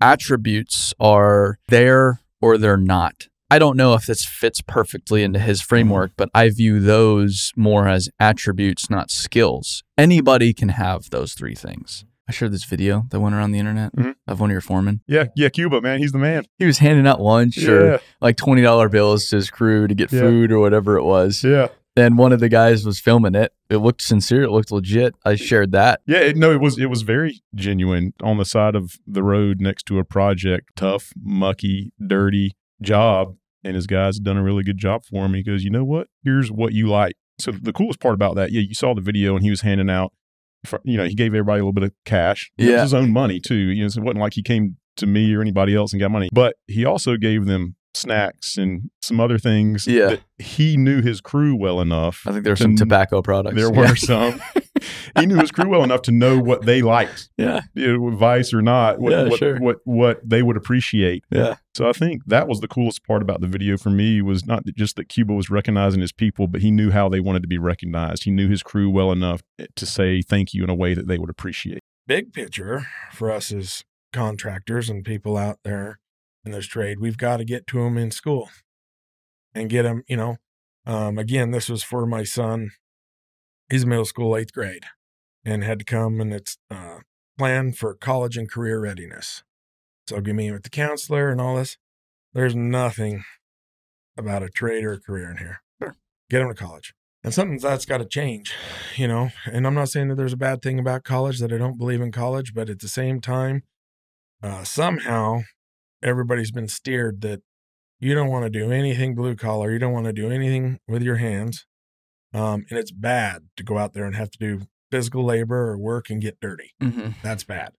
Attributes 0.01 0.93
are 0.99 1.59
there 1.67 2.21
or 2.41 2.57
they're 2.57 2.77
not. 2.77 3.27
I 3.51 3.59
don't 3.59 3.75
know 3.77 3.95
if 3.95 4.05
this 4.05 4.23
fits 4.25 4.61
perfectly 4.61 5.23
into 5.23 5.39
his 5.39 5.59
framework, 5.61 6.11
but 6.15 6.29
I 6.35 6.49
view 6.49 6.79
those 6.79 7.51
more 7.55 7.87
as 7.87 8.07
attributes, 8.19 8.89
not 8.89 9.09
skills. 9.11 9.83
Anybody 9.97 10.53
can 10.53 10.69
have 10.69 11.09
those 11.09 11.33
three 11.33 11.55
things. 11.55 12.05
I 12.27 12.31
shared 12.31 12.51
this 12.53 12.63
video 12.65 13.05
that 13.09 13.19
went 13.19 13.33
around 13.33 13.51
the 13.53 13.59
internet 13.59 13.95
Mhm. 13.95 14.13
of 14.27 14.39
one 14.39 14.51
of 14.51 14.53
your 14.53 14.61
foremen. 14.61 15.01
Yeah, 15.07 15.25
yeah, 15.35 15.49
Cuba, 15.49 15.81
man, 15.81 15.97
he's 15.97 16.11
the 16.11 16.19
man. 16.19 16.45
He 16.59 16.65
was 16.65 16.77
handing 16.77 17.07
out 17.07 17.19
lunch 17.19 17.57
or 17.67 17.99
like 18.21 18.37
twenty 18.37 18.61
dollar 18.61 18.87
bills 18.87 19.25
to 19.29 19.37
his 19.37 19.49
crew 19.49 19.87
to 19.87 19.95
get 19.95 20.11
Yeah. 20.11 20.19
food 20.21 20.51
or 20.51 20.59
whatever 20.59 20.95
it 20.97 21.03
was. 21.03 21.43
Yeah, 21.43 21.69
Then 21.95 22.15
one 22.17 22.31
of 22.31 22.39
the 22.39 22.49
guys 22.49 22.85
was 22.85 22.99
filming 22.99 23.35
it. 23.35 23.51
It 23.69 23.77
looked 23.77 24.01
sincere. 24.01 24.43
It 24.43 24.51
looked 24.51 24.71
legit. 24.71 25.15
I 25.25 25.35
shared 25.35 25.71
that. 25.73 26.01
yeah. 26.07 26.19
It, 26.19 26.37
no, 26.37 26.51
it 26.51 26.61
was 26.61 26.77
it 26.79 26.85
was 26.89 27.01
very 27.01 27.41
genuine 27.55 28.13
on 28.21 28.37
the 28.37 28.45
side 28.45 28.75
of 28.75 28.93
the 29.05 29.23
road 29.23 29.59
next 29.59 29.83
to 29.87 29.99
a 29.99 30.03
project. 30.03 30.69
Tough, 30.75 31.11
mucky, 31.21 31.91
dirty 32.05 32.53
job, 32.81 33.35
and 33.63 33.75
his 33.75 33.87
guys 33.87 34.17
had 34.17 34.23
done 34.23 34.37
a 34.37 34.43
really 34.43 34.63
good 34.63 34.77
job 34.77 35.03
for 35.03 35.25
him. 35.25 35.33
He 35.33 35.43
goes, 35.43 35.63
you 35.63 35.69
know 35.71 35.83
what? 35.83 36.07
Here's 36.23 36.51
what 36.51 36.73
you 36.73 36.87
like. 36.87 37.13
So 37.39 37.51
the 37.51 37.73
coolest 37.73 37.99
part 37.99 38.13
about 38.13 38.35
that, 38.35 38.51
yeah, 38.51 38.61
you 38.61 38.73
saw 38.73 38.93
the 38.93 39.01
video, 39.01 39.35
and 39.35 39.43
he 39.43 39.49
was 39.49 39.61
handing 39.61 39.89
out. 39.89 40.13
fr- 40.65 40.77
You 40.83 40.97
know, 40.97 41.05
he 41.05 41.15
gave 41.15 41.33
everybody 41.33 41.59
a 41.59 41.63
little 41.63 41.73
bit 41.73 41.83
of 41.83 41.91
cash. 42.05 42.51
It 42.57 42.65
Yeah. 42.65 42.71
was 42.73 42.81
his 42.83 42.93
own 42.93 43.11
money 43.11 43.39
too. 43.39 43.55
You 43.55 43.83
know, 43.83 43.87
so 43.89 44.01
it 44.01 44.03
wasn't 44.05 44.19
like 44.21 44.33
he 44.35 44.43
came 44.43 44.77
to 44.97 45.05
me 45.07 45.33
or 45.33 45.41
anybody 45.41 45.73
else 45.75 45.91
and 45.93 45.99
got 46.01 46.11
money. 46.11 46.29
But 46.31 46.55
he 46.67 46.83
also 46.85 47.15
gave 47.17 47.45
them 47.45 47.75
snacks 47.99 48.57
and 48.57 48.89
some 49.01 49.19
other 49.19 49.37
things. 49.37 49.85
Yeah. 49.87 50.07
that 50.09 50.21
he 50.37 50.77
knew 50.77 51.01
his 51.01 51.21
crew 51.21 51.55
well 51.55 51.81
enough. 51.81 52.23
I 52.25 52.31
think 52.31 52.43
there 52.43 52.51
were 52.51 52.57
to 52.57 52.63
some 52.63 52.75
tobacco 52.75 53.21
products. 53.21 53.55
There 53.55 53.71
Yeah. 53.73 53.89
were 53.89 53.95
some. 53.95 54.41
he 55.19 55.25
knew 55.25 55.37
his 55.37 55.51
crew 55.51 55.69
well 55.69 55.83
enough 55.83 56.01
to 56.03 56.11
know 56.11 56.39
what 56.39 56.65
they 56.65 56.81
liked, 56.81 57.29
Yeah. 57.37 57.61
you 57.73 57.97
know, 57.97 58.09
vice 58.15 58.53
or 58.53 58.61
not, 58.61 58.99
what, 58.99 59.11
Yeah, 59.11 59.23
what, 59.27 59.39
sure. 59.39 59.59
what 59.59 59.77
what 59.83 60.21
they 60.27 60.41
would 60.41 60.55
appreciate. 60.57 61.23
Yeah. 61.31 61.55
So 61.75 61.87
I 61.89 61.93
think 61.93 62.23
that 62.27 62.47
was 62.47 62.59
the 62.61 62.67
coolest 62.67 63.05
part 63.05 63.21
about 63.21 63.41
the 63.41 63.47
video 63.47 63.77
for 63.77 63.89
me 63.89 64.21
was 64.21 64.45
not 64.45 64.63
just 64.77 64.95
that 64.97 65.09
Cuba 65.09 65.33
was 65.33 65.49
recognizing 65.49 66.01
his 66.01 66.11
people, 66.11 66.47
but 66.47 66.61
he 66.61 66.71
knew 66.71 66.91
how 66.91 67.09
they 67.09 67.19
wanted 67.19 67.41
to 67.41 67.47
be 67.47 67.57
recognized. 67.57 68.23
He 68.23 68.31
knew 68.31 68.49
his 68.49 68.63
crew 68.63 68.89
well 68.89 69.11
enough 69.11 69.41
eh, 69.59 69.65
to 69.75 69.85
say 69.85 70.21
thank 70.21 70.53
you 70.53 70.63
in 70.63 70.69
a 70.69 70.75
way 70.75 70.93
that 70.93 71.07
they 71.07 71.17
would 71.17 71.29
appreciate. 71.29 71.79
big 72.07 72.33
picture 72.33 72.87
for 73.11 73.29
us 73.31 73.51
as 73.51 73.83
contractors 74.11 74.89
and 74.89 75.05
people 75.05 75.37
out 75.37 75.59
there 75.63 75.99
in 76.45 76.51
this 76.51 76.65
trade, 76.65 76.99
we've 76.99 77.17
got 77.17 77.37
to 77.37 77.45
get 77.45 77.67
to 77.67 77.83
them 77.83 77.97
in 77.97 78.11
school 78.11 78.49
and 79.53 79.69
get 79.69 79.83
them, 79.83 80.03
you 80.07 80.17
know. 80.17 80.37
Um, 80.85 81.17
again, 81.17 81.51
this 81.51 81.69
was 81.69 81.83
for 81.83 82.05
my 82.05 82.23
son. 82.23 82.71
He's 83.69 83.85
middle 83.85 84.05
school, 84.05 84.35
eighth 84.35 84.53
grade, 84.53 84.85
and 85.45 85.63
had 85.63 85.79
to 85.79 85.85
come 85.85 86.19
and 86.19 86.33
it's 86.33 86.57
uh, 86.71 86.99
plan 87.37 87.73
for 87.73 87.93
college 87.93 88.37
and 88.37 88.49
career 88.49 88.79
readiness. 88.79 89.43
So 90.07 90.21
give 90.21 90.35
me 90.35 90.51
with 90.51 90.63
the 90.63 90.69
counselor 90.69 91.29
and 91.29 91.39
all 91.39 91.57
this. 91.57 91.77
There's 92.33 92.55
nothing 92.55 93.23
about 94.17 94.43
a 94.43 94.49
trade 94.49 94.83
or 94.83 94.93
a 94.93 94.99
career 94.99 95.29
in 95.29 95.37
here. 95.37 95.61
Sure. 95.81 95.95
Get 96.29 96.39
them 96.39 96.49
to 96.49 96.55
college. 96.55 96.93
And 97.23 97.33
something 97.33 97.57
that's 97.57 97.85
got 97.85 97.97
to 97.97 98.05
change, 98.05 98.55
you 98.95 99.07
know. 99.07 99.29
And 99.45 99.67
I'm 99.67 99.73
not 99.73 99.89
saying 99.89 100.07
that 100.07 100.15
there's 100.15 100.33
a 100.33 100.37
bad 100.37 100.61
thing 100.61 100.79
about 100.79 101.03
college, 101.03 101.39
that 101.39 101.51
I 101.51 101.57
don't 101.57 101.77
believe 101.77 102.01
in 102.01 102.11
college, 102.11 102.53
but 102.53 102.69
at 102.69 102.79
the 102.79 102.87
same 102.87 103.19
time, 103.19 103.63
uh, 104.41 104.63
somehow 104.63 105.41
everybody's 106.01 106.51
been 106.51 106.67
steered 106.67 107.21
that 107.21 107.41
you 107.99 108.13
don't 108.15 108.29
want 108.29 108.45
to 108.45 108.49
do 108.49 108.71
anything 108.71 109.15
blue 109.15 109.35
collar, 109.35 109.71
you 109.71 109.79
don't 109.79 109.93
want 109.93 110.05
to 110.05 110.13
do 110.13 110.29
anything 110.31 110.79
with 110.87 111.01
your 111.03 111.17
hands. 111.17 111.65
Um, 112.33 112.65
and 112.69 112.77
it's 112.79 112.91
bad 112.91 113.49
to 113.57 113.63
go 113.63 113.77
out 113.77 113.93
there 113.93 114.05
and 114.05 114.15
have 114.15 114.31
to 114.31 114.37
do 114.37 114.61
physical 114.91 115.25
labor 115.25 115.69
or 115.69 115.77
work 115.77 116.09
and 116.09 116.21
get 116.21 116.39
dirty. 116.39 116.73
Mhm. 116.81 117.15
That's 117.21 117.43
bad. 117.43 117.73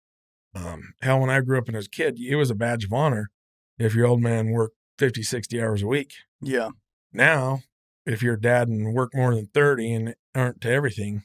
Um, 0.55 0.95
hell, 1.03 1.21
when 1.21 1.31
I 1.31 1.41
grew 1.41 1.59
up 1.59 1.69
and 1.69 1.77
as 1.77 1.87
a 1.87 1.91
kid, 1.91 2.19
it 2.19 2.37
was 2.37 2.51
a 2.51 2.55
badge 2.55 2.85
of 2.85 2.93
honor 2.93 3.31
if 3.79 3.95
your 3.95 4.07
old 4.07 4.21
man 4.21 4.51
worked 4.51 4.75
50, 4.99 5.23
60 5.23 5.61
hours 5.63 5.83
a 5.83 5.87
week. 5.87 6.13
Yeah. 6.41 6.71
Now, 7.13 7.61
if 8.05 8.23
you're 8.23 8.37
dad 8.37 8.69
and 8.69 8.93
work 8.93 9.15
more 9.15 9.35
than 9.35 9.47
30 9.55 9.93
and 9.93 10.15
aren't 10.35 10.61
to 10.63 10.71
everything, 10.71 11.25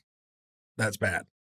that's 0.78 0.98
bad. 0.98 1.26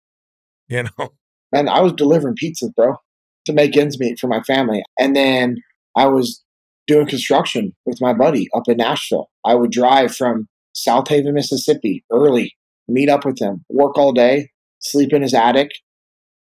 You 0.68 0.84
know? 0.84 1.10
Man, 1.52 1.68
I 1.68 1.82
was 1.82 1.92
delivering 1.92 2.36
pizzas, 2.42 2.74
bro, 2.74 2.96
to 3.46 3.54
make 3.54 3.78
ends 3.78 4.00
meet 4.00 4.20
for 4.20 4.28
my 4.28 4.42
family. 4.42 4.84
And 5.00 5.16
then 5.16 5.58
I 5.96 6.08
was 6.08 6.44
doing 6.88 7.08
construction 7.08 7.74
with 7.86 8.02
my 8.02 8.14
buddy 8.14 8.48
up 8.56 8.64
in 8.68 8.78
Nashville. 8.78 9.30
I 9.46 9.56
would 9.56 9.72
drive 9.72 10.16
from 10.16 10.48
Southaven, 10.76 11.34
Mississippi 11.34 12.04
early, 12.12 12.56
meet 12.88 13.10
up 13.10 13.26
with 13.26 13.40
him, 13.40 13.66
work 13.70 13.98
all 13.98 14.14
day, 14.14 14.50
sleep 14.80 15.14
in 15.14 15.22
his 15.22 15.34
attic, 15.34 15.72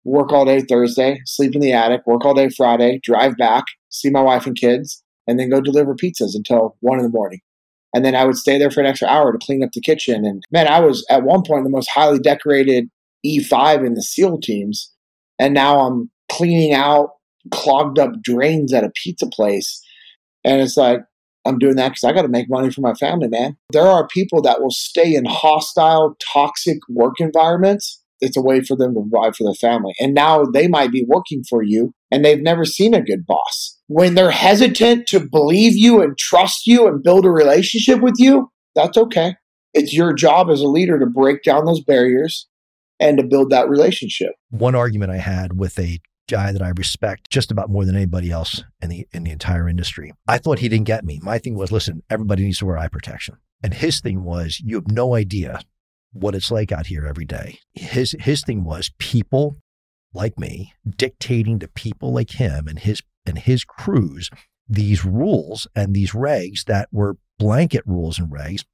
work 0.04 0.32
all 0.32 0.44
day 0.44 0.60
Thursday, 0.60 1.20
sleep 1.24 1.54
in 1.54 1.60
the 1.60 1.72
attic, 1.72 2.02
work 2.06 2.24
all 2.24 2.34
day 2.34 2.48
Friday, 2.48 3.00
drive 3.02 3.36
back, 3.36 3.64
see 3.90 4.10
my 4.10 4.22
wife 4.22 4.46
and 4.46 4.56
kids, 4.56 5.02
and 5.26 5.38
then 5.38 5.50
go 5.50 5.60
deliver 5.60 5.94
pizzas 5.94 6.34
until 6.34 6.76
one 6.80 6.98
in 6.98 7.04
the 7.04 7.10
morning. 7.10 7.40
And 7.94 8.04
then 8.04 8.14
I 8.14 8.24
would 8.24 8.36
stay 8.36 8.58
there 8.58 8.70
for 8.70 8.80
an 8.80 8.86
extra 8.86 9.08
hour 9.08 9.32
to 9.32 9.38
clean 9.44 9.64
up 9.64 9.70
the 9.72 9.80
kitchen. 9.80 10.24
And 10.24 10.42
man, 10.50 10.68
I 10.68 10.80
was 10.80 11.04
at 11.10 11.24
one 11.24 11.42
point 11.42 11.64
the 11.64 11.70
most 11.70 11.90
highly 11.92 12.20
decorated 12.20 12.88
E5 13.26 13.84
in 13.84 13.94
the 13.94 14.02
SEAL 14.02 14.40
teams. 14.40 14.92
And 15.38 15.54
now 15.54 15.80
I'm 15.80 16.10
cleaning 16.40 16.72
out 16.72 17.10
clogged 17.52 17.98
up 17.98 18.12
drains 18.22 18.72
at 18.72 18.84
a 18.84 18.92
pizza 19.02 19.26
place. 19.26 19.82
And 20.44 20.60
it's 20.60 20.76
like, 20.76 21.00
I'm 21.46 21.58
doing 21.58 21.76
that 21.76 21.90
because 21.90 22.04
I 22.04 22.12
got 22.12 22.22
to 22.22 22.28
make 22.28 22.50
money 22.50 22.70
for 22.70 22.82
my 22.82 22.94
family, 22.94 23.28
man. 23.28 23.56
There 23.72 23.86
are 23.86 24.06
people 24.06 24.42
that 24.42 24.60
will 24.60 24.70
stay 24.70 25.14
in 25.14 25.24
hostile, 25.24 26.16
toxic 26.32 26.78
work 26.88 27.14
environments. 27.18 28.02
It's 28.20 28.36
a 28.36 28.42
way 28.42 28.60
for 28.60 28.76
them 28.76 28.94
to 28.94 29.00
provide 29.00 29.34
for 29.34 29.44
their 29.44 29.54
family. 29.54 29.94
And 29.98 30.12
now 30.12 30.44
they 30.44 30.68
might 30.68 30.92
be 30.92 31.06
working 31.08 31.42
for 31.48 31.62
you 31.62 31.94
and 32.10 32.22
they've 32.22 32.42
never 32.42 32.66
seen 32.66 32.92
a 32.92 33.02
good 33.02 33.26
boss. 33.26 33.78
When 33.86 34.14
they're 34.14 34.30
hesitant 34.30 35.06
to 35.08 35.20
believe 35.20 35.74
you 35.74 36.02
and 36.02 36.18
trust 36.18 36.66
you 36.66 36.86
and 36.86 37.02
build 37.02 37.24
a 37.24 37.30
relationship 37.30 38.02
with 38.02 38.16
you, 38.18 38.50
that's 38.74 38.98
okay. 38.98 39.36
It's 39.72 39.94
your 39.94 40.12
job 40.12 40.50
as 40.50 40.60
a 40.60 40.68
leader 40.68 40.98
to 40.98 41.06
break 41.06 41.42
down 41.42 41.64
those 41.64 41.82
barriers 41.82 42.46
and 42.98 43.16
to 43.16 43.24
build 43.24 43.50
that 43.50 43.70
relationship. 43.70 44.32
one 44.50 44.74
argument 44.74 45.10
I 45.10 45.16
had 45.16 45.58
with 45.58 45.78
a 45.78 46.00
guy 46.30 46.52
that 46.52 46.62
I 46.62 46.70
respect 46.70 47.30
just 47.30 47.50
about 47.50 47.70
more 47.70 47.84
than 47.84 47.96
anybody 47.96 48.30
else 48.30 48.64
in 48.80 48.88
the 48.88 49.06
in 49.12 49.24
the 49.24 49.30
entire 49.30 49.68
industry. 49.68 50.12
I 50.26 50.38
thought 50.38 50.60
he 50.60 50.68
didn't 50.68 50.86
get 50.86 51.04
me. 51.04 51.20
My 51.22 51.38
thing 51.38 51.56
was, 51.56 51.72
listen, 51.72 52.02
everybody 52.08 52.44
needs 52.44 52.58
to 52.58 52.66
wear 52.66 52.78
eye 52.78 52.88
protection. 52.88 53.36
And 53.62 53.74
his 53.74 54.00
thing 54.00 54.24
was, 54.24 54.60
you 54.64 54.76
have 54.76 54.90
no 54.90 55.14
idea 55.14 55.60
what 56.12 56.34
it's 56.34 56.50
like 56.50 56.72
out 56.72 56.86
here 56.86 57.06
every 57.06 57.24
day. 57.24 57.58
His 57.74 58.16
his 58.20 58.42
thing 58.42 58.64
was 58.64 58.90
people 58.98 59.58
like 60.12 60.38
me 60.38 60.72
dictating 60.96 61.58
to 61.58 61.68
people 61.68 62.12
like 62.12 62.32
him 62.32 62.66
and 62.66 62.78
his 62.78 63.02
and 63.26 63.38
his 63.38 63.64
crews 63.64 64.30
these 64.68 65.04
rules 65.04 65.66
and 65.74 65.94
these 65.94 66.12
regs 66.12 66.64
that 66.64 66.88
were 66.92 67.16
blanket 67.38 67.82
rules 67.86 68.18
and 68.18 68.30
regs 68.30 68.64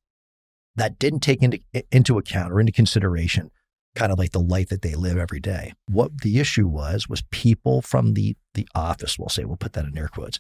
that 0.77 0.99
didn't 0.99 1.21
take 1.21 1.43
into 1.43 1.59
into 1.91 2.19
account 2.19 2.53
or 2.53 2.61
into 2.61 2.73
consideration 2.73 3.51
kind 3.97 4.13
of 4.13 4.19
like 4.19 4.31
the 4.31 4.41
life 4.41 4.69
that 4.69 4.83
they 4.83 4.95
live 4.95 5.19
every 5.19 5.41
day. 5.41 5.73
What 5.89 6.21
the 6.21 6.39
issue 6.39 6.69
was 6.69 7.09
was 7.09 7.23
people 7.31 7.83
from 7.83 8.15
the 8.15 8.37
the 8.55 8.69
office, 8.75 9.19
we'll 9.19 9.29
say, 9.29 9.45
we'll 9.45 9.57
put 9.57 9.73
that 9.73 9.85
in 9.85 9.99
air 9.99 10.09
quotes, 10.09 10.39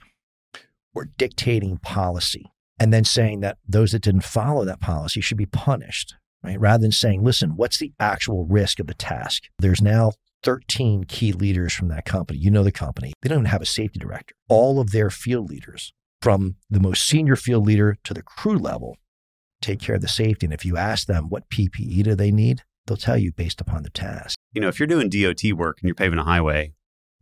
were 0.94 1.10
dictating 1.18 1.78
policy 1.78 2.46
and 2.78 2.92
then 2.92 3.04
saying 3.04 3.40
that 3.40 3.58
those 3.66 3.92
that 3.92 4.02
didn't 4.02 4.24
follow 4.24 4.64
that 4.64 4.80
policy 4.80 5.20
should 5.20 5.36
be 5.36 5.46
punished, 5.46 6.14
right? 6.42 6.60
Rather 6.60 6.82
than 6.82 6.92
saying, 6.92 7.24
listen, 7.24 7.56
what's 7.56 7.78
the 7.78 7.92
actual 7.98 8.46
risk 8.46 8.78
of 8.78 8.86
the 8.86 8.94
task? 8.94 9.44
There's 9.58 9.82
now 9.82 10.12
13 10.42 11.04
key 11.04 11.32
leaders 11.32 11.72
from 11.72 11.88
that 11.88 12.04
company. 12.04 12.38
You 12.38 12.50
know 12.50 12.62
the 12.62 12.72
company. 12.72 13.12
They 13.20 13.28
don't 13.28 13.38
even 13.38 13.50
have 13.50 13.62
a 13.62 13.66
safety 13.66 13.98
director. 13.98 14.34
All 14.48 14.78
of 14.78 14.90
their 14.90 15.10
field 15.10 15.50
leaders, 15.50 15.92
from 16.22 16.56
the 16.70 16.80
most 16.80 17.06
senior 17.06 17.36
field 17.36 17.66
leader 17.66 17.96
to 18.04 18.14
the 18.14 18.22
crew 18.22 18.58
level, 18.58 18.96
take 19.60 19.80
care 19.80 19.96
of 19.96 20.02
the 20.02 20.08
safety. 20.08 20.46
And 20.46 20.54
if 20.54 20.64
you 20.64 20.76
ask 20.76 21.06
them 21.06 21.28
what 21.28 21.48
PPE 21.50 22.04
do 22.04 22.14
they 22.14 22.30
need, 22.30 22.62
they'll 22.86 22.96
tell 22.96 23.18
you 23.18 23.32
based 23.32 23.60
upon 23.60 23.82
the 23.82 23.90
task. 23.90 24.38
you 24.52 24.60
know, 24.60 24.68
if 24.68 24.78
you're 24.78 24.86
doing 24.86 25.08
DOT 25.10 25.42
work 25.52 25.78
and 25.80 25.88
you're 25.88 25.94
paving 25.94 26.18
a 26.18 26.24
highway 26.24 26.72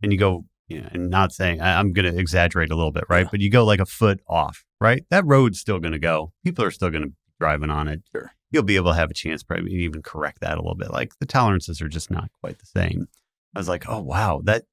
and 0.01 0.11
you 0.11 0.17
go, 0.17 0.45
you 0.67 0.81
know, 0.81 0.89
and 0.91 1.09
not 1.09 1.31
saying, 1.31 1.61
I- 1.61 1.79
I'm 1.79 1.91
going 1.93 2.11
to 2.11 2.17
exaggerate 2.19 2.71
a 2.71 2.75
little 2.75 2.91
bit, 2.91 3.03
right? 3.09 3.27
But 3.29 3.41
you 3.41 3.49
go 3.49 3.65
like 3.65 3.79
a 3.79 3.85
foot 3.85 4.21
off, 4.27 4.63
right? 4.79 5.03
That 5.09 5.25
road's 5.25 5.59
still 5.59 5.79
going 5.79 5.91
to 5.93 5.99
go. 5.99 6.31
People 6.43 6.63
are 6.63 6.71
still 6.71 6.89
going 6.89 7.03
to 7.03 7.09
be 7.09 7.15
driving 7.39 7.69
on 7.69 7.87
it. 7.87 8.03
Sure. 8.11 8.31
You'll 8.51 8.63
be 8.63 8.75
able 8.77 8.91
to 8.91 8.97
have 8.97 9.11
a 9.11 9.13
chance, 9.13 9.43
probably 9.43 9.73
even 9.73 10.01
correct 10.01 10.39
that 10.41 10.57
a 10.57 10.61
little 10.61 10.75
bit. 10.75 10.91
Like 10.91 11.11
the 11.19 11.25
tolerances 11.25 11.81
are 11.81 11.89
just 11.89 12.09
not 12.09 12.29
quite 12.41 12.59
the 12.59 12.65
same. 12.65 13.07
I 13.55 13.59
was 13.59 13.67
like, 13.67 13.87
oh, 13.89 14.01
wow, 14.01 14.41
that, 14.45 14.63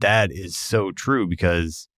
that 0.00 0.30
is 0.32 0.56
so 0.56 0.90
true 0.92 1.26
because 1.26 1.88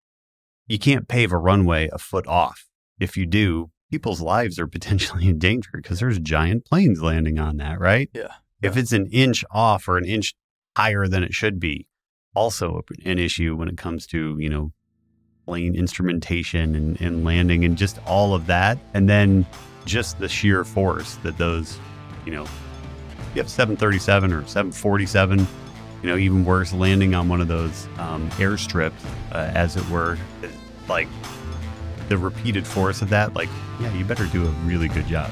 you 0.66 0.78
can't 0.78 1.08
pave 1.08 1.32
a 1.32 1.38
runway 1.38 1.88
a 1.92 1.98
foot 1.98 2.26
off. 2.26 2.66
If 2.98 3.16
you 3.16 3.26
do, 3.26 3.70
people's 3.90 4.20
lives 4.20 4.59
are 4.59 4.66
potentially 4.66 5.29
in 5.29 5.38
danger 5.38 5.70
because 5.74 6.01
there's 6.01 6.18
giant 6.18 6.64
planes 6.64 7.03
landing 7.03 7.38
on 7.38 7.57
that, 7.59 7.81
right? 7.81 8.11
Yeah. 8.12 8.35
If 8.61 8.77
it's 8.77 8.92
an 8.92 9.07
inch 9.07 9.44
off 9.51 9.87
or 9.88 9.98
an 9.98 10.05
inch 10.05 10.35
higher 10.77 11.07
than 11.07 11.22
it 11.22 11.33
should 11.33 11.61
be, 11.61 11.87
also 12.35 12.83
an 13.05 13.18
issue 13.18 13.55
when 13.57 13.68
it 13.68 13.77
comes 13.77 14.07
to, 14.09 14.37
you 14.38 14.48
know, 14.48 14.72
plane 15.46 15.74
instrumentation 15.74 16.74
and, 16.74 17.01
and 17.01 17.24
landing 17.24 17.64
and 17.64 17.79
just 17.79 17.98
all 18.07 18.35
of 18.35 18.46
that. 18.46 18.79
And 18.94 19.09
then 19.09 19.46
just 19.85 20.18
the 20.18 20.29
sheer 20.29 20.64
force 20.64 21.14
that 21.22 21.38
those, 21.38 21.79
you 22.27 22.33
know, 22.33 22.44
you 23.35 23.42
have 23.42 23.48
737 23.48 24.33
or 24.33 24.46
747, 24.46 25.38
you 26.03 26.09
know, 26.09 26.16
even 26.16 26.44
worse, 26.44 26.72
landing 26.72 27.14
on 27.14 27.29
one 27.29 27.40
of 27.40 27.48
those 27.48 27.87
um, 27.98 28.29
airstrips, 28.33 28.92
uh, 29.33 29.51
as 29.55 29.77
it 29.77 29.88
were, 29.88 30.18
like 30.88 31.09
the 32.09 32.18
repeated 32.18 32.66
force 32.66 33.03
of 33.03 33.11
that, 33.11 33.35
like, 33.35 33.49
yeah, 33.81 33.92
you 33.94 34.05
better 34.05 34.27
do 34.27 34.44
a 34.44 34.51
really 34.64 34.88
good 34.88 35.07
job. 35.07 35.31